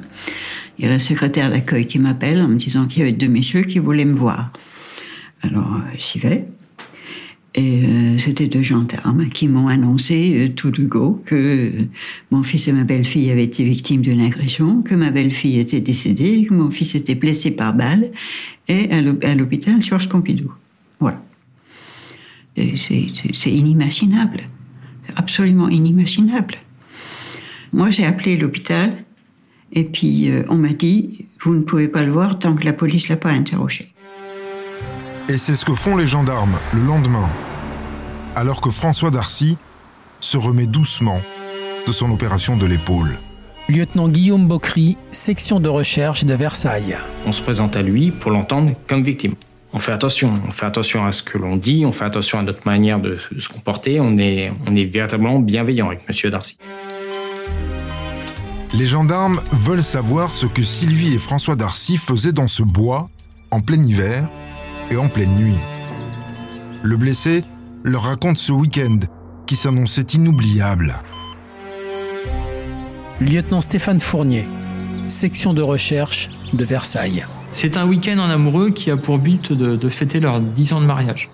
Il 0.78 0.84
y 0.84 0.88
a 0.88 0.90
la 0.90 1.00
secrétaire 1.00 1.50
d'accueil 1.50 1.86
qui 1.86 1.98
m'appelle 1.98 2.40
en 2.40 2.48
me 2.48 2.56
disant 2.56 2.86
qu'il 2.86 3.00
y 3.00 3.02
avait 3.02 3.12
deux 3.12 3.28
messieurs 3.28 3.62
qui 3.62 3.78
voulaient 3.78 4.04
me 4.04 4.14
voir. 4.14 4.52
Alors, 5.42 5.74
euh, 5.74 5.96
j'y 5.98 6.18
vais. 6.18 6.46
Et 7.54 7.84
euh, 7.84 8.18
c'était 8.18 8.46
deux 8.46 8.62
gendarmes 8.62 9.28
qui 9.28 9.46
m'ont 9.46 9.68
annoncé 9.68 10.38
euh, 10.38 10.48
tout 10.48 10.70
de 10.70 10.86
go 10.86 11.22
que 11.26 11.34
euh, 11.34 11.70
mon 12.30 12.42
fils 12.42 12.66
et 12.66 12.72
ma 12.72 12.84
belle-fille 12.84 13.30
avaient 13.30 13.44
été 13.44 13.62
victimes 13.62 14.00
d'une 14.00 14.22
agression, 14.22 14.80
que 14.80 14.94
ma 14.94 15.10
belle-fille 15.10 15.58
était 15.58 15.80
décédée, 15.80 16.46
que 16.46 16.54
mon 16.54 16.70
fils 16.70 16.94
était 16.94 17.14
blessé 17.14 17.50
par 17.50 17.74
balle 17.74 18.10
et 18.68 18.90
à 18.90 19.34
l'hôpital 19.34 19.82
Georges 19.82 20.08
Pompidou. 20.08 20.50
Voilà. 20.98 21.22
C'est 22.56 23.50
inimaginable. 23.50 24.40
Absolument 25.16 25.68
inimaginable. 25.68 26.56
Moi, 27.72 27.90
j'ai 27.90 28.04
appelé 28.04 28.36
l'hôpital 28.36 29.04
et 29.72 29.84
puis 29.84 30.30
on 30.48 30.56
m'a 30.56 30.72
dit, 30.72 31.26
vous 31.42 31.54
ne 31.54 31.62
pouvez 31.62 31.88
pas 31.88 32.02
le 32.02 32.12
voir 32.12 32.38
tant 32.38 32.54
que 32.54 32.64
la 32.64 32.72
police 32.72 33.08
l'a 33.08 33.16
pas 33.16 33.30
interrogé. 33.30 33.92
Et 35.32 35.38
c'est 35.38 35.54
ce 35.54 35.64
que 35.64 35.74
font 35.74 35.96
les 35.96 36.06
gendarmes 36.06 36.58
le 36.74 36.82
lendemain, 36.82 37.26
alors 38.36 38.60
que 38.60 38.68
François 38.68 39.10
Darcy 39.10 39.56
se 40.20 40.36
remet 40.36 40.66
doucement 40.66 41.22
de 41.86 41.90
son 41.90 42.10
opération 42.10 42.58
de 42.58 42.66
l'épaule. 42.66 43.18
Lieutenant 43.66 44.10
Guillaume 44.10 44.46
Bocry, 44.46 44.98
section 45.10 45.58
de 45.58 45.70
recherche 45.70 46.24
de 46.24 46.34
Versailles. 46.34 46.98
On 47.24 47.32
se 47.32 47.40
présente 47.40 47.76
à 47.76 47.82
lui 47.82 48.10
pour 48.10 48.30
l'entendre 48.30 48.72
comme 48.86 49.02
victime. 49.02 49.34
On 49.72 49.78
fait 49.78 49.92
attention, 49.92 50.34
on 50.46 50.50
fait 50.50 50.66
attention 50.66 51.06
à 51.06 51.12
ce 51.12 51.22
que 51.22 51.38
l'on 51.38 51.56
dit, 51.56 51.86
on 51.86 51.92
fait 51.92 52.04
attention 52.04 52.38
à 52.38 52.42
notre 52.42 52.66
manière 52.66 53.00
de 53.00 53.16
se 53.38 53.48
comporter, 53.48 54.00
on 54.00 54.18
est, 54.18 54.52
on 54.66 54.76
est 54.76 54.84
véritablement 54.84 55.38
bienveillant 55.38 55.86
avec 55.86 56.06
Monsieur 56.06 56.28
Darcy. 56.28 56.58
Les 58.74 58.86
gendarmes 58.86 59.40
veulent 59.50 59.82
savoir 59.82 60.34
ce 60.34 60.44
que 60.44 60.62
Sylvie 60.62 61.14
et 61.14 61.18
François 61.18 61.56
Darcy 61.56 61.96
faisaient 61.96 62.32
dans 62.32 62.48
ce 62.48 62.62
bois 62.62 63.08
en 63.50 63.60
plein 63.60 63.82
hiver 63.82 64.28
et 64.92 64.96
en 64.96 65.08
pleine 65.08 65.34
nuit. 65.36 65.58
Le 66.82 66.96
blessé 66.96 67.44
leur 67.82 68.02
raconte 68.02 68.36
ce 68.36 68.52
week-end 68.52 68.98
qui 69.46 69.56
s'annonçait 69.56 70.02
inoubliable. 70.02 70.94
Lieutenant 73.20 73.60
Stéphane 73.60 74.00
Fournier, 74.00 74.44
section 75.06 75.54
de 75.54 75.62
recherche 75.62 76.30
de 76.52 76.64
Versailles. 76.64 77.24
C'est 77.52 77.76
un 77.76 77.86
week-end 77.86 78.18
en 78.18 78.28
amoureux 78.28 78.70
qui 78.70 78.90
a 78.90 78.96
pour 78.96 79.18
but 79.18 79.52
de, 79.52 79.76
de 79.76 79.88
fêter 79.88 80.20
leurs 80.20 80.40
10 80.40 80.74
ans 80.74 80.80
de 80.80 80.86
mariage. 80.86 81.30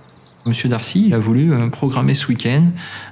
Monsieur 0.47 0.69
Darcy 0.69 1.13
a 1.13 1.19
voulu 1.19 1.53
euh, 1.53 1.69
programmer 1.69 2.15
ce 2.15 2.29
week-end, 2.29 2.69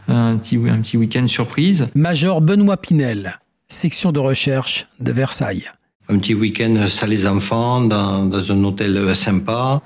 un 0.08 0.36
petit, 0.36 0.56
un 0.68 0.80
petit 0.80 0.96
week-end 0.96 1.26
surprise. 1.26 1.88
Major 1.94 2.40
Benoît 2.40 2.76
Pinel, 2.76 3.40
section 3.68 4.12
de 4.12 4.20
recherche 4.20 4.86
de 5.00 5.10
Versailles. 5.10 5.68
Un 6.08 6.18
petit 6.18 6.34
week-end 6.34 6.86
sans 6.86 7.06
les 7.06 7.26
enfants, 7.26 7.80
dans, 7.80 8.26
dans 8.26 8.52
un 8.52 8.62
hôtel 8.62 9.14
sympa. 9.16 9.82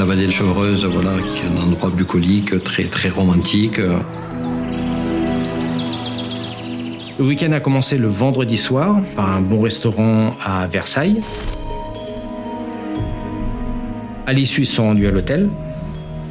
La 0.00 0.06
vallée 0.06 0.24
de 0.24 0.32
Chevreuse, 0.32 0.86
voilà, 0.86 1.10
qui 1.34 1.42
est 1.42 1.46
un 1.46 1.62
endroit 1.62 1.90
bucolique, 1.90 2.64
très, 2.64 2.84
très 2.84 3.10
romantique. 3.10 3.76
Le 7.18 7.24
week-end 7.26 7.52
a 7.52 7.60
commencé 7.60 7.98
le 7.98 8.08
vendredi 8.08 8.56
soir 8.56 9.02
par 9.14 9.28
un 9.28 9.42
bon 9.42 9.60
restaurant 9.60 10.36
à 10.42 10.66
Versailles. 10.68 11.20
À 14.26 14.32
l'issue, 14.32 14.62
ils 14.62 14.66
sont 14.66 14.84
rendus 14.84 15.06
à 15.06 15.10
l'hôtel, 15.10 15.50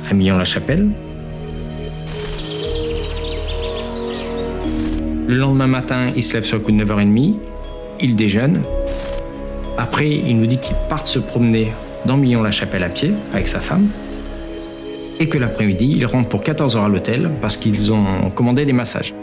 à 0.09 0.15
Millon-la-Chapelle. 0.15 0.89
Le 5.27 5.35
lendemain 5.35 5.67
matin, 5.67 6.11
il 6.15 6.23
se 6.23 6.33
lève 6.33 6.43
sur 6.43 6.57
le 6.57 6.63
coup 6.63 6.71
de 6.71 6.83
9h30, 6.83 7.35
il 8.01 8.15
déjeune. 8.15 8.63
Après, 9.77 10.09
il 10.09 10.39
nous 10.39 10.47
dit 10.47 10.57
qu'ils 10.57 10.75
partent 10.89 11.05
se 11.05 11.19
promener 11.19 11.71
dans 12.05 12.17
Millon-la-Chapelle 12.17 12.83
à 12.83 12.89
pied 12.89 13.13
avec 13.33 13.47
sa 13.47 13.59
femme. 13.59 13.89
Et 15.19 15.27
que 15.27 15.37
l'après-midi, 15.37 15.95
ils 15.97 16.05
rentrent 16.05 16.29
pour 16.29 16.41
14h 16.41 16.85
à 16.85 16.87
l'hôtel 16.87 17.31
parce 17.41 17.57
qu'ils 17.57 17.91
ont 17.91 18.29
commandé 18.31 18.65
des 18.65 18.73
massages. 18.73 19.13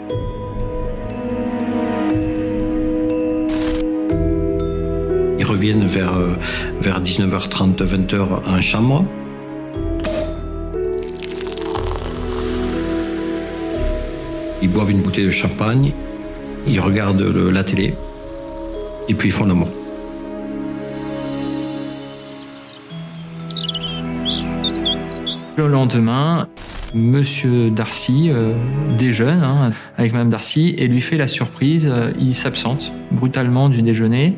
Ils 5.39 5.45
reviennent 5.45 5.85
vers, 5.85 6.17
euh, 6.17 6.29
vers 6.81 7.01
19h30, 7.01 7.81
20h 7.81 8.19
en 8.47 8.61
chambre. 8.61 9.05
Ils 14.61 14.69
boivent 14.69 14.91
une 14.91 15.01
bouteille 15.01 15.25
de 15.25 15.31
champagne, 15.31 15.91
ils 16.67 16.79
regardent 16.79 17.21
la 17.21 17.63
télé, 17.63 17.93
et 19.07 19.13
puis 19.13 19.29
ils 19.29 19.31
font 19.31 19.45
l'amour. 19.45 19.69
Le 25.57 25.67
lendemain, 25.67 26.47
Monsieur 26.93 27.71
Darcy 27.71 28.29
euh, 28.29 28.53
déjeune 28.95 29.41
hein, 29.41 29.71
avec 29.97 30.13
Madame 30.13 30.29
Darcy 30.29 30.75
et 30.77 30.87
lui 30.87 31.01
fait 31.01 31.17
la 31.17 31.25
surprise. 31.25 31.89
euh, 31.91 32.11
il 32.19 32.35
s'absente 32.35 32.93
brutalement 33.11 33.67
du 33.67 33.81
déjeuner 33.81 34.37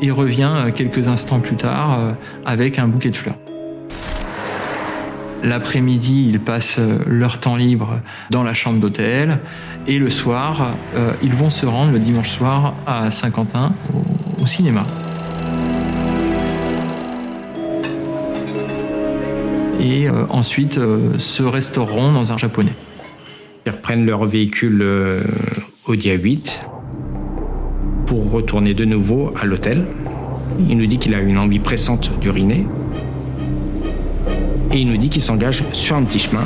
et 0.00 0.12
revient 0.12 0.52
euh, 0.54 0.70
quelques 0.70 1.08
instants 1.08 1.40
plus 1.40 1.56
tard 1.56 2.14
avec 2.44 2.78
un 2.78 2.86
bouquet 2.86 3.10
de 3.10 3.16
fleurs. 3.16 3.34
L'après-midi, 5.42 6.28
ils 6.28 6.38
passent 6.38 6.78
leur 7.08 7.40
temps 7.40 7.56
libre 7.56 7.98
dans 8.30 8.44
la 8.44 8.54
chambre 8.54 8.78
d'hôtel 8.78 9.40
et 9.88 9.98
le 9.98 10.10
soir, 10.10 10.76
ils 11.22 11.34
vont 11.34 11.50
se 11.50 11.66
rendre 11.66 11.92
le 11.92 11.98
dimanche 11.98 12.30
soir 12.30 12.74
à 12.86 13.10
Saint-Quentin 13.10 13.72
au 14.40 14.46
cinéma. 14.46 14.86
Et 19.84 20.08
euh, 20.08 20.24
ensuite 20.30 20.78
euh, 20.78 21.18
se 21.18 21.42
restaureront 21.42 22.12
dans 22.12 22.32
un 22.32 22.38
japonais. 22.38 22.72
Ils 23.66 23.72
reprennent 23.72 24.06
leur 24.06 24.24
véhicule 24.24 24.80
euh, 24.82 25.20
Audi 25.86 26.08
A8 26.08 26.60
pour 28.06 28.30
retourner 28.30 28.74
de 28.74 28.84
nouveau 28.84 29.32
à 29.40 29.44
l'hôtel. 29.44 29.84
Il 30.68 30.78
nous 30.78 30.86
dit 30.86 30.98
qu'il 30.98 31.14
a 31.14 31.20
une 31.20 31.38
envie 31.38 31.58
pressante 31.58 32.18
d'uriner. 32.18 32.66
Et 34.72 34.80
il 34.80 34.88
nous 34.88 34.96
dit 34.96 35.10
qu'il 35.10 35.22
s'engage 35.22 35.64
sur 35.72 35.96
un 35.96 36.02
petit 36.02 36.18
chemin. 36.18 36.44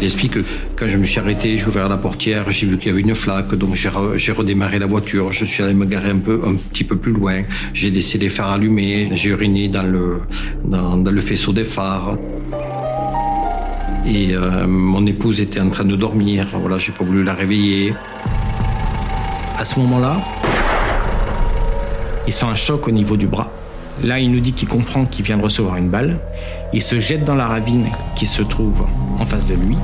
Il 0.00 0.04
explique 0.04 0.32
que 0.32 0.44
quand 0.76 0.86
je 0.88 0.98
me 0.98 1.04
suis 1.04 1.18
arrêté, 1.20 1.56
j'ai 1.56 1.66
ouvert 1.66 1.88
la 1.88 1.96
portière, 1.96 2.50
j'ai 2.50 2.66
vu 2.66 2.76
qu'il 2.78 2.88
y 2.88 2.90
avait 2.90 3.00
une 3.00 3.14
flaque, 3.14 3.54
donc 3.54 3.74
j'ai 3.74 3.88
re- 3.88 4.18
j'ai 4.18 4.32
redémarré 4.32 4.78
la 4.78 4.86
voiture, 4.86 5.32
je 5.32 5.44
suis 5.44 5.62
allé 5.62 5.72
me 5.74 5.86
garer 5.86 6.10
un, 6.10 6.18
peu, 6.18 6.42
un 6.46 6.54
petit 6.54 6.84
peu 6.84 6.96
plus 6.96 7.12
loin, 7.12 7.42
j'ai 7.72 7.90
laissé 7.90 8.18
les 8.18 8.28
phares 8.28 8.50
allumés, 8.52 9.08
j'ai 9.14 9.30
uriné 9.30 9.68
dans 9.68 9.82
le, 9.84 10.20
dans, 10.64 10.98
dans 10.98 11.10
le 11.10 11.20
faisceau 11.22 11.52
des 11.52 11.64
phares. 11.64 12.18
Et 14.06 14.34
euh, 14.34 14.66
mon 14.68 15.04
épouse 15.06 15.40
était 15.40 15.60
en 15.60 15.70
train 15.70 15.84
de 15.84 15.96
dormir, 15.96 16.46
voilà, 16.52 16.78
j'ai 16.78 16.92
pas 16.92 17.02
voulu 17.02 17.24
la 17.24 17.34
réveiller. 17.34 17.94
À 19.58 19.64
ce 19.64 19.80
moment-là, 19.80 20.20
il 22.26 22.32
sent 22.32 22.46
un 22.46 22.54
choc 22.54 22.86
au 22.86 22.90
niveau 22.90 23.16
du 23.16 23.26
bras. 23.26 23.50
Là, 24.02 24.18
il 24.18 24.30
nous 24.30 24.40
dit 24.40 24.52
qu'il 24.52 24.68
comprend 24.68 25.06
qu'il 25.06 25.24
vient 25.24 25.38
de 25.38 25.42
recevoir 25.42 25.76
une 25.76 25.88
balle. 25.88 26.18
Il 26.72 26.82
se 26.82 26.98
jette 26.98 27.24
dans 27.24 27.34
la 27.34 27.46
ravine 27.46 27.86
qui 28.14 28.26
se 28.26 28.42
trouve 28.42 28.86
en 29.18 29.24
face 29.24 29.46
de 29.46 29.54
lui. 29.54 29.76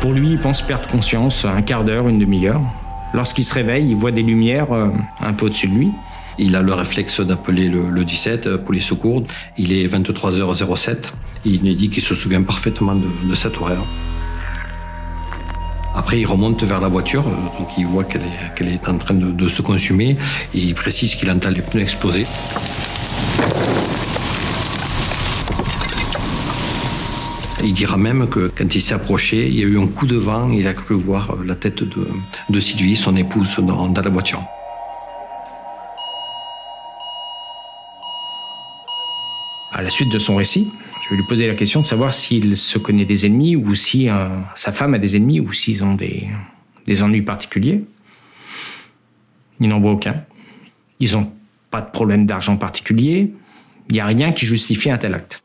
Pour 0.00 0.12
lui, 0.12 0.30
il 0.30 0.38
pense 0.38 0.62
perdre 0.62 0.86
conscience 0.86 1.44
un 1.44 1.60
quart 1.60 1.84
d'heure, 1.84 2.08
une 2.08 2.18
demi-heure. 2.18 2.62
Lorsqu'il 3.12 3.44
se 3.44 3.52
réveille, 3.52 3.90
il 3.90 3.96
voit 3.96 4.12
des 4.12 4.22
lumières 4.22 4.72
euh, 4.72 4.88
un 5.20 5.32
peu 5.34 5.46
au-dessus 5.46 5.68
de 5.68 5.74
lui. 5.74 5.92
Il 6.38 6.56
a 6.56 6.62
le 6.62 6.72
réflexe 6.72 7.20
d'appeler 7.20 7.68
le, 7.68 8.04
17 8.04 8.56
pour 8.56 8.72
les 8.72 8.80
secours. 8.80 9.24
Il 9.58 9.72
est 9.72 9.86
23h07. 9.86 11.12
Il 11.44 11.64
nous 11.64 11.74
dit 11.74 11.90
qu'il 11.90 12.02
se 12.02 12.14
souvient 12.14 12.42
parfaitement 12.42 12.94
de 12.94 13.34
cet 13.34 13.60
horaire. 13.60 13.84
Après, 15.94 16.20
il 16.20 16.26
remonte 16.26 16.62
vers 16.62 16.80
la 16.80 16.88
voiture, 16.88 17.24
donc 17.24 17.68
il 17.76 17.86
voit 17.86 18.04
qu'elle 18.04 18.22
est, 18.68 18.88
en 18.88 18.96
train 18.96 19.14
de, 19.14 19.48
se 19.48 19.60
consumer 19.60 20.16
il 20.54 20.74
précise 20.74 21.16
qu'il 21.16 21.30
entend 21.30 21.50
les 21.50 21.62
pneus 21.62 21.82
exploser. 21.82 22.26
Il 27.62 27.74
dira 27.74 27.96
même 27.96 28.28
que 28.28 28.50
quand 28.56 28.74
il 28.74 28.80
s'est 28.80 28.94
approché, 28.94 29.48
il 29.48 29.58
y 29.58 29.62
a 29.62 29.66
eu 29.66 29.78
un 29.78 29.88
coup 29.88 30.06
de 30.06 30.16
vent 30.16 30.50
il 30.50 30.66
a 30.66 30.74
cru 30.74 30.94
voir 30.94 31.36
la 31.44 31.56
tête 31.56 31.82
de, 31.82 32.60
Sylvie, 32.60 32.96
son 32.96 33.16
épouse, 33.16 33.56
dans, 33.58 33.92
la 33.92 34.10
voiture. 34.10 34.42
À 39.72 39.82
la 39.82 39.90
suite 39.90 40.10
de 40.10 40.18
son 40.18 40.36
récit, 40.36 40.72
vais 41.10 41.16
lui 41.16 41.26
poser 41.26 41.48
la 41.48 41.54
question 41.54 41.80
de 41.80 41.84
savoir 41.84 42.14
s'il 42.14 42.56
se 42.56 42.78
connaît 42.78 43.04
des 43.04 43.26
ennemis 43.26 43.56
ou 43.56 43.74
si 43.74 44.08
euh, 44.08 44.28
sa 44.54 44.70
femme 44.70 44.94
a 44.94 44.98
des 44.98 45.16
ennemis 45.16 45.40
ou 45.40 45.52
s'ils 45.52 45.82
ont 45.82 45.94
des, 45.94 46.28
des 46.86 47.02
ennuis 47.02 47.22
particuliers. 47.22 47.84
Il 49.58 49.68
n'en 49.68 49.80
voit 49.80 49.92
aucun. 49.92 50.24
Ils 51.00 51.12
n'ont 51.12 51.32
pas 51.70 51.80
de 51.80 51.90
problème 51.90 52.26
d'argent 52.26 52.56
particulier. 52.56 53.32
Il 53.88 53.94
n'y 53.94 54.00
a 54.00 54.06
rien 54.06 54.32
qui 54.32 54.46
justifie 54.46 54.90
un 54.90 54.98
tel 54.98 55.14
acte. 55.14 55.42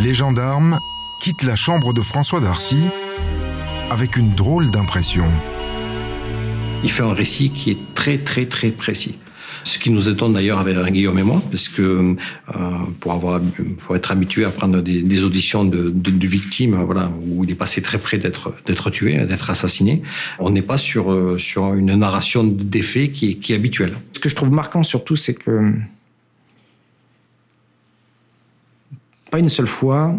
Les 0.00 0.14
gendarmes 0.14 0.78
quittent 1.20 1.42
la 1.42 1.56
chambre 1.56 1.92
de 1.92 2.00
François 2.00 2.40
Darcy 2.40 2.84
avec 3.90 4.16
une 4.16 4.32
drôle 4.34 4.70
d'impression. 4.70 5.26
Il 6.84 6.90
fait 6.90 7.02
un 7.02 7.12
récit 7.12 7.50
qui 7.50 7.72
est 7.72 7.94
très 7.94 8.18
très 8.18 8.46
très 8.46 8.70
précis. 8.70 9.18
Ce 9.68 9.78
qui 9.78 9.90
nous 9.90 10.08
étonne 10.08 10.32
d'ailleurs 10.32 10.60
avec 10.60 10.78
Guillaume 10.90 11.18
et 11.18 11.22
moi, 11.22 11.42
parce 11.50 11.68
que 11.68 12.16
euh, 12.56 12.56
pour 13.00 13.96
être 13.96 14.10
habitué 14.10 14.46
à 14.46 14.50
prendre 14.50 14.80
des, 14.80 15.22
auditions 15.22 15.66
de, 15.66 16.26
victimes, 16.26 16.74
voilà, 16.86 17.12
où 17.26 17.44
il 17.44 17.50
est 17.50 17.54
passé 17.54 17.82
très 17.82 17.98
près 17.98 18.16
d'être 18.16 18.90
tué, 18.90 19.18
d'être 19.26 19.50
assassiné, 19.50 20.02
on 20.38 20.48
n'est 20.48 20.62
pas 20.62 20.78
sur 20.78 21.12
euh, 21.12 21.36
une 21.76 21.94
narration 21.96 22.44
des 22.44 22.80
faits 22.80 23.12
qui 23.12 23.32
est, 23.32 23.34
qui 23.34 23.52
est 23.52 23.56
habituelle. 23.56 23.92
Ce 24.14 24.20
que 24.20 24.30
je 24.30 24.34
trouve 24.34 24.50
marquant 24.50 24.82
surtout, 24.82 25.16
c'est 25.16 25.34
que 25.34 25.74
pas 29.30 29.38
une 29.38 29.50
seule 29.50 29.68
fois, 29.68 30.14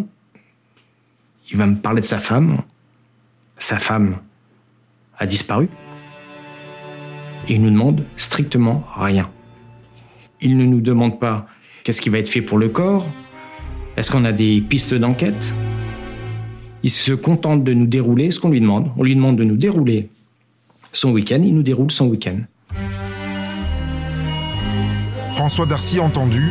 il 1.49 1.57
va 1.57 1.65
me 1.65 1.77
parler 1.77 2.01
de 2.01 2.05
sa 2.05 2.19
femme. 2.19 2.61
Sa 3.57 3.79
femme 3.79 4.17
a 5.17 5.25
disparu. 5.25 5.69
Et 7.47 7.55
il 7.55 7.63
nous 7.63 7.71
demande 7.71 8.05
strictement 8.15 8.85
rien. 8.95 9.27
Il 10.41 10.57
ne 10.57 10.65
nous 10.65 10.81
demande 10.81 11.19
pas 11.19 11.47
qu'est-ce 11.83 12.01
qui 12.01 12.09
va 12.09 12.19
être 12.19 12.29
fait 12.29 12.41
pour 12.41 12.57
le 12.57 12.69
corps, 12.69 13.07
est-ce 13.97 14.11
qu'on 14.11 14.23
a 14.23 14.31
des 14.31 14.61
pistes 14.61 14.93
d'enquête? 14.93 15.53
Il 16.83 16.89
se 16.89 17.11
contente 17.11 17.65
de 17.65 17.73
nous 17.73 17.87
dérouler 17.87 18.31
ce 18.31 18.39
qu'on 18.39 18.49
lui 18.49 18.61
demande. 18.61 18.89
On 18.95 19.03
lui 19.03 19.13
demande 19.13 19.35
de 19.35 19.43
nous 19.43 19.57
dérouler 19.57 20.09
son 20.93 21.11
week-end, 21.11 21.41
il 21.43 21.53
nous 21.53 21.63
déroule 21.63 21.91
son 21.91 22.07
week-end. 22.07 22.39
François 25.33 25.65
Darcy 25.65 25.99
entendu, 25.99 26.49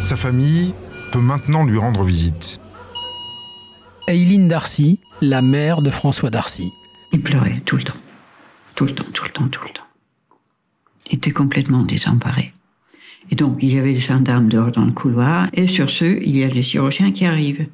sa 0.00 0.16
famille 0.16 0.74
peut 1.12 1.20
maintenant 1.20 1.64
lui 1.64 1.78
rendre 1.78 2.02
visite. 2.02 2.60
Eileen 4.08 4.48
Darcy, 4.48 4.98
la 5.20 5.42
mère 5.42 5.82
de 5.82 5.90
François 5.90 6.30
Darcy. 6.30 6.72
Il 7.12 7.22
pleurait 7.22 7.62
tout 7.64 7.76
le 7.76 7.84
temps. 7.84 7.94
Tout 8.74 8.86
le 8.86 8.94
temps, 8.94 9.06
tout 9.12 9.24
le 9.24 9.30
temps, 9.30 9.48
tout 9.48 9.62
le 9.64 9.72
temps. 9.72 9.86
Il 11.10 11.16
était 11.16 11.30
complètement 11.30 11.82
désemparé. 11.82 12.52
Et 13.30 13.36
donc, 13.36 13.58
il 13.62 13.72
y 13.72 13.78
avait 13.78 13.92
des 13.92 14.00
gendarmes 14.00 14.48
dehors 14.48 14.72
dans 14.72 14.84
le 14.84 14.92
couloir, 14.92 15.48
et 15.54 15.68
sur 15.68 15.88
ce, 15.88 16.20
il 16.22 16.36
y 16.36 16.44
a 16.44 16.48
le 16.48 16.62
chirurgien 16.62 17.12
qui 17.12 17.24
arrive. 17.24 17.66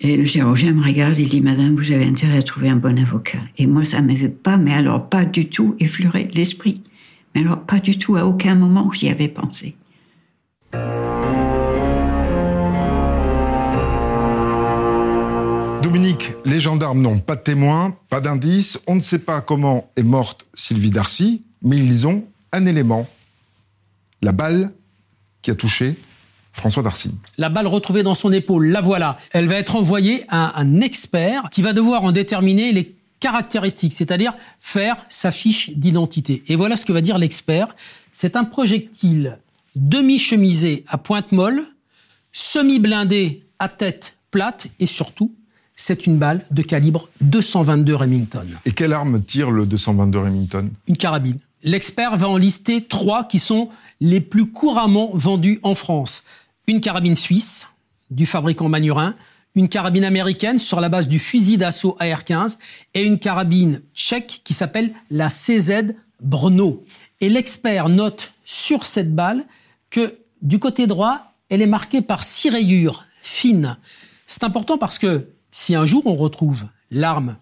Et 0.00 0.16
le 0.16 0.26
chirurgien 0.26 0.72
me 0.72 0.84
regarde, 0.84 1.16
il 1.16 1.28
dit, 1.28 1.40
Madame, 1.40 1.76
vous 1.76 1.92
avez 1.92 2.04
intérêt 2.04 2.38
à 2.38 2.42
trouver 2.42 2.68
un 2.68 2.76
bon 2.76 2.98
avocat. 2.98 3.38
Et 3.56 3.66
moi, 3.66 3.84
ça 3.84 4.00
ne 4.00 4.08
m'avait 4.08 4.28
pas, 4.28 4.58
mais 4.58 4.72
alors 4.72 5.08
pas 5.08 5.24
du 5.24 5.48
tout 5.48 5.76
effleuré 5.78 6.28
l'esprit. 6.34 6.82
Mais 7.34 7.42
alors 7.42 7.60
pas 7.60 7.78
du 7.78 7.96
tout, 7.98 8.16
à 8.16 8.24
aucun 8.24 8.54
moment 8.54 8.90
j'y 8.92 9.08
avais 9.10 9.28
pensé. 9.28 9.76
Dominique, 15.82 16.32
les 16.44 16.60
gendarmes 16.60 17.00
n'ont 17.00 17.18
pas 17.18 17.36
de 17.36 17.42
témoins, 17.42 17.94
pas 18.08 18.20
d'indices, 18.20 18.80
on 18.86 18.96
ne 18.96 19.00
sait 19.00 19.18
pas 19.18 19.40
comment 19.40 19.90
est 19.96 20.02
morte 20.02 20.46
Sylvie 20.52 20.90
Darcy, 20.90 21.42
mais 21.62 21.76
ils 21.76 22.06
ont 22.06 22.24
un 22.52 22.66
élément. 22.66 23.08
La 24.22 24.32
balle 24.32 24.72
qui 25.46 25.52
a 25.52 25.54
touché 25.54 25.94
François 26.52 26.82
Darcy. 26.82 27.14
La 27.38 27.50
balle 27.50 27.68
retrouvée 27.68 28.02
dans 28.02 28.14
son 28.14 28.32
épaule, 28.32 28.66
la 28.66 28.80
voilà. 28.80 29.16
Elle 29.30 29.46
va 29.46 29.54
être 29.54 29.76
envoyée 29.76 30.24
à 30.28 30.58
un 30.58 30.80
expert 30.80 31.50
qui 31.52 31.62
va 31.62 31.72
devoir 31.72 32.02
en 32.02 32.10
déterminer 32.10 32.72
les 32.72 32.96
caractéristiques, 33.20 33.92
c'est-à-dire 33.92 34.34
faire 34.58 34.96
sa 35.08 35.30
fiche 35.30 35.70
d'identité. 35.70 36.42
Et 36.48 36.56
voilà 36.56 36.74
ce 36.74 36.84
que 36.84 36.92
va 36.92 37.00
dire 37.00 37.16
l'expert. 37.16 37.76
C'est 38.12 38.34
un 38.34 38.42
projectile 38.42 39.38
demi-chemisé 39.76 40.84
à 40.88 40.98
pointe 40.98 41.30
molle, 41.30 41.62
semi-blindé 42.32 43.44
à 43.60 43.68
tête 43.68 44.16
plate 44.32 44.66
et 44.80 44.86
surtout 44.86 45.32
c'est 45.76 46.06
une 46.06 46.18
balle 46.18 46.44
de 46.50 46.62
calibre 46.62 47.08
222 47.20 47.94
Remington. 47.94 48.46
Et 48.64 48.72
quelle 48.72 48.92
arme 48.92 49.22
tire 49.22 49.52
le 49.52 49.64
222 49.64 50.18
Remington? 50.18 50.70
Une 50.88 50.96
carabine. 50.96 51.38
L'expert 51.66 52.16
va 52.16 52.28
en 52.28 52.36
lister 52.36 52.84
trois 52.84 53.24
qui 53.24 53.40
sont 53.40 53.70
les 54.00 54.20
plus 54.20 54.46
couramment 54.52 55.10
vendues 55.14 55.58
en 55.64 55.74
France. 55.74 56.22
Une 56.68 56.80
carabine 56.80 57.16
suisse, 57.16 57.66
du 58.08 58.24
fabricant 58.24 58.68
Manurin, 58.68 59.16
une 59.56 59.68
carabine 59.68 60.04
américaine 60.04 60.60
sur 60.60 60.80
la 60.80 60.88
base 60.88 61.08
du 61.08 61.18
fusil 61.18 61.58
d'assaut 61.58 61.96
AR-15 61.98 62.58
et 62.94 63.04
une 63.04 63.18
carabine 63.18 63.82
tchèque 63.94 64.42
qui 64.44 64.54
s'appelle 64.54 64.92
la 65.10 65.28
CZ 65.28 65.96
Brno. 66.20 66.84
Et 67.20 67.28
l'expert 67.28 67.88
note 67.88 68.32
sur 68.44 68.86
cette 68.86 69.12
balle 69.12 69.44
que 69.90 70.20
du 70.42 70.60
côté 70.60 70.86
droit, 70.86 71.32
elle 71.48 71.62
est 71.62 71.66
marquée 71.66 72.00
par 72.00 72.22
six 72.22 72.48
rayures 72.48 73.04
fines. 73.22 73.76
C'est 74.28 74.44
important 74.44 74.78
parce 74.78 75.00
que 75.00 75.30
si 75.50 75.74
un 75.74 75.84
jour 75.84 76.06
on 76.06 76.14
retrouve 76.14 76.66
l'arme 76.92 77.38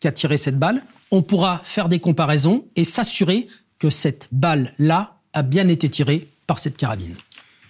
qui 0.00 0.08
a 0.08 0.12
tiré 0.12 0.38
cette 0.38 0.58
balle, 0.58 0.82
on 1.10 1.20
pourra 1.20 1.60
faire 1.62 1.90
des 1.90 2.00
comparaisons 2.00 2.64
et 2.74 2.84
s'assurer 2.84 3.48
que 3.78 3.90
cette 3.90 4.28
balle-là 4.32 5.18
a 5.32 5.42
bien 5.42 5.68
été 5.68 5.88
tirée 5.88 6.28
par 6.46 6.58
cette 6.58 6.76
carabine. 6.76 7.14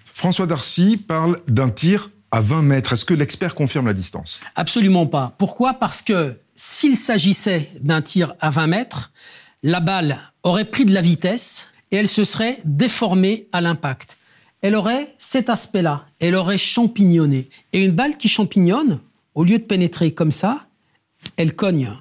François 0.05 0.47
Darcy 0.47 0.97
parle 0.97 1.41
d'un 1.47 1.71
tir 1.71 2.11
à 2.31 2.41
20 2.41 2.63
mètres. 2.63 2.93
Est-ce 2.93 3.05
que 3.05 3.15
l'expert 3.15 3.55
confirme 3.55 3.87
la 3.87 3.95
distance? 3.95 4.41
Absolument 4.55 5.07
pas. 5.07 5.35
Pourquoi? 5.39 5.75
Parce 5.75 6.03
que 6.03 6.39
s'il 6.55 6.97
s'agissait 6.97 7.71
d'un 7.81 8.03
tir 8.03 8.35
à 8.41 8.51
20 8.51 8.67
mètres, 8.67 9.13
la 9.63 9.81
balle 9.81 10.21
aurait 10.43 10.65
pris 10.65 10.85
de 10.85 10.95
la 10.95 11.03
vitesse 11.03 11.69
et 11.91 11.97
elle 11.97 12.09
se 12.09 12.25
serait 12.25 12.61
déformée 12.65 13.49
à 13.53 13.61
l'impact. 13.61 14.17
Elle 14.63 14.75
aurait 14.75 15.15
cet 15.19 15.51
aspect-là, 15.51 16.07
elle 16.19 16.35
aurait 16.35 16.59
champignonné. 16.59 17.51
Et 17.73 17.85
une 17.85 17.93
balle 17.93 18.17
qui 18.17 18.29
champignonne, 18.29 19.01
au 19.35 19.45
lieu 19.45 19.59
de 19.59 19.65
pénétrer 19.65 20.13
comme 20.13 20.33
ça, 20.33 20.67
elle 21.37 21.55
cogne 21.55 21.93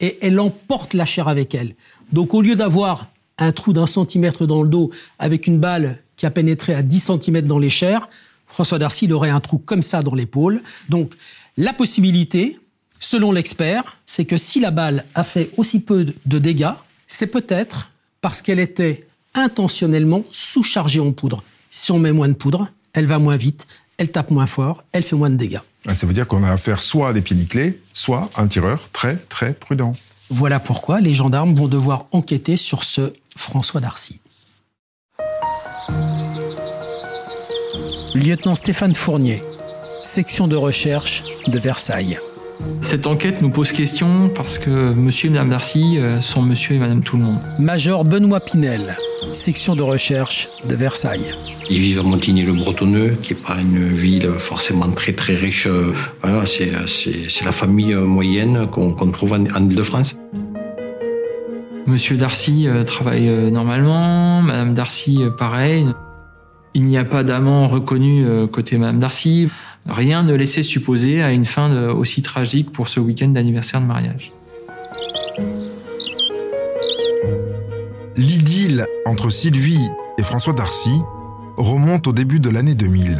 et 0.00 0.18
elle 0.20 0.40
emporte 0.40 0.94
la 0.94 1.06
chair 1.06 1.28
avec 1.28 1.54
elle. 1.54 1.74
Donc 2.12 2.34
au 2.34 2.42
lieu 2.42 2.56
d'avoir 2.56 3.11
un 3.38 3.52
trou 3.52 3.72
d'un 3.72 3.86
centimètre 3.86 4.46
dans 4.46 4.62
le 4.62 4.68
dos 4.68 4.90
avec 5.18 5.46
une 5.46 5.58
balle 5.58 5.98
qui 6.16 6.26
a 6.26 6.30
pénétré 6.30 6.74
à 6.74 6.82
10 6.82 7.00
centimètres 7.00 7.48
dans 7.48 7.58
les 7.58 7.70
chairs, 7.70 8.08
François 8.46 8.78
Darcy 8.78 9.06
il 9.06 9.12
aurait 9.12 9.30
un 9.30 9.40
trou 9.40 9.58
comme 9.58 9.82
ça 9.82 10.02
dans 10.02 10.14
l'épaule. 10.14 10.62
Donc 10.88 11.14
la 11.56 11.72
possibilité, 11.72 12.58
selon 13.00 13.32
l'expert, 13.32 13.96
c'est 14.06 14.24
que 14.24 14.36
si 14.36 14.60
la 14.60 14.70
balle 14.70 15.04
a 15.14 15.24
fait 15.24 15.50
aussi 15.56 15.80
peu 15.80 16.06
de 16.26 16.38
dégâts, 16.38 16.74
c'est 17.06 17.26
peut-être 17.26 17.90
parce 18.20 18.42
qu'elle 18.42 18.60
était 18.60 19.06
intentionnellement 19.34 20.24
sous-chargée 20.30 21.00
en 21.00 21.12
poudre. 21.12 21.42
Si 21.70 21.90
on 21.92 21.98
met 21.98 22.12
moins 22.12 22.28
de 22.28 22.34
poudre, 22.34 22.68
elle 22.92 23.06
va 23.06 23.18
moins 23.18 23.36
vite, 23.36 23.66
elle 23.96 24.10
tape 24.10 24.30
moins 24.30 24.46
fort, 24.46 24.84
elle 24.92 25.02
fait 25.02 25.16
moins 25.16 25.30
de 25.30 25.36
dégâts. 25.36 25.60
Ah, 25.86 25.94
ça 25.94 26.06
veut 26.06 26.14
dire 26.14 26.28
qu'on 26.28 26.44
a 26.44 26.50
affaire 26.50 26.80
soit 26.82 27.08
à 27.08 27.12
des 27.12 27.22
pieds 27.22 27.82
soit 27.92 28.30
à 28.34 28.42
un 28.42 28.46
tireur 28.46 28.88
très 28.92 29.16
très 29.16 29.54
prudent. 29.54 29.94
Voilà 30.30 30.60
pourquoi 30.60 31.00
les 31.00 31.14
gendarmes 31.14 31.54
vont 31.54 31.68
devoir 31.68 32.06
enquêter 32.12 32.56
sur 32.56 32.84
ce 32.84 33.12
François 33.36 33.80
Darcy. 33.80 34.20
Lieutenant 38.14 38.54
Stéphane 38.54 38.94
Fournier, 38.94 39.42
section 40.02 40.46
de 40.46 40.56
recherche 40.56 41.24
de 41.46 41.58
Versailles. 41.58 42.18
Cette 42.80 43.06
enquête 43.06 43.40
nous 43.40 43.50
pose 43.50 43.72
question 43.72 44.28
parce 44.28 44.58
que 44.58 44.92
monsieur 44.92 45.28
et 45.28 45.32
madame 45.32 45.50
Darcy 45.50 45.98
euh, 45.98 46.20
sont 46.20 46.42
monsieur 46.42 46.76
et 46.76 46.78
madame 46.78 47.02
tout 47.02 47.16
le 47.16 47.24
monde. 47.24 47.40
Major 47.58 48.04
Benoît 48.04 48.40
Pinel, 48.40 48.96
section 49.32 49.74
de 49.74 49.82
recherche 49.82 50.48
de 50.68 50.74
Versailles. 50.74 51.34
Ils 51.70 51.80
vivent 51.80 52.00
à 52.00 52.02
Montigny-le-Bretonneux, 52.02 53.16
qui 53.22 53.32
n'est 53.32 53.40
pas 53.40 53.56
une 53.58 53.88
ville 53.88 54.28
forcément 54.38 54.90
très 54.90 55.14
très 55.14 55.34
riche. 55.34 55.66
Voilà, 56.22 56.44
c'est 56.46 57.44
la 57.44 57.52
famille 57.52 57.94
moyenne 57.94 58.68
qu'on 58.70 59.10
trouve 59.10 59.32
en, 59.32 59.44
en 59.44 59.70
Ile-de-France. 59.70 60.16
Monsieur 61.92 62.16
Darcy 62.16 62.68
euh, 62.68 62.84
travaille 62.84 63.28
euh, 63.28 63.50
normalement, 63.50 64.40
Madame 64.40 64.72
Darcy 64.72 65.18
euh, 65.20 65.28
pareil. 65.28 65.86
Il 66.72 66.84
n'y 66.84 66.96
a 66.96 67.04
pas 67.04 67.22
d'amant 67.22 67.68
reconnu 67.68 68.24
côté 68.50 68.78
Madame 68.78 68.98
Darcy. 68.98 69.50
Rien 69.86 70.22
ne 70.22 70.32
laissait 70.32 70.62
supposer 70.62 71.22
à 71.22 71.30
une 71.30 71.44
fin 71.44 71.90
aussi 71.90 72.22
tragique 72.22 72.72
pour 72.72 72.88
ce 72.88 72.98
week-end 72.98 73.28
d'anniversaire 73.28 73.82
de 73.82 73.84
mariage. 73.84 74.32
L'idylle 78.16 78.86
entre 79.04 79.28
Sylvie 79.28 79.86
et 80.18 80.22
François 80.22 80.54
Darcy 80.54 80.98
remonte 81.58 82.06
au 82.06 82.14
début 82.14 82.40
de 82.40 82.48
l'année 82.48 82.74
2000. 82.74 83.18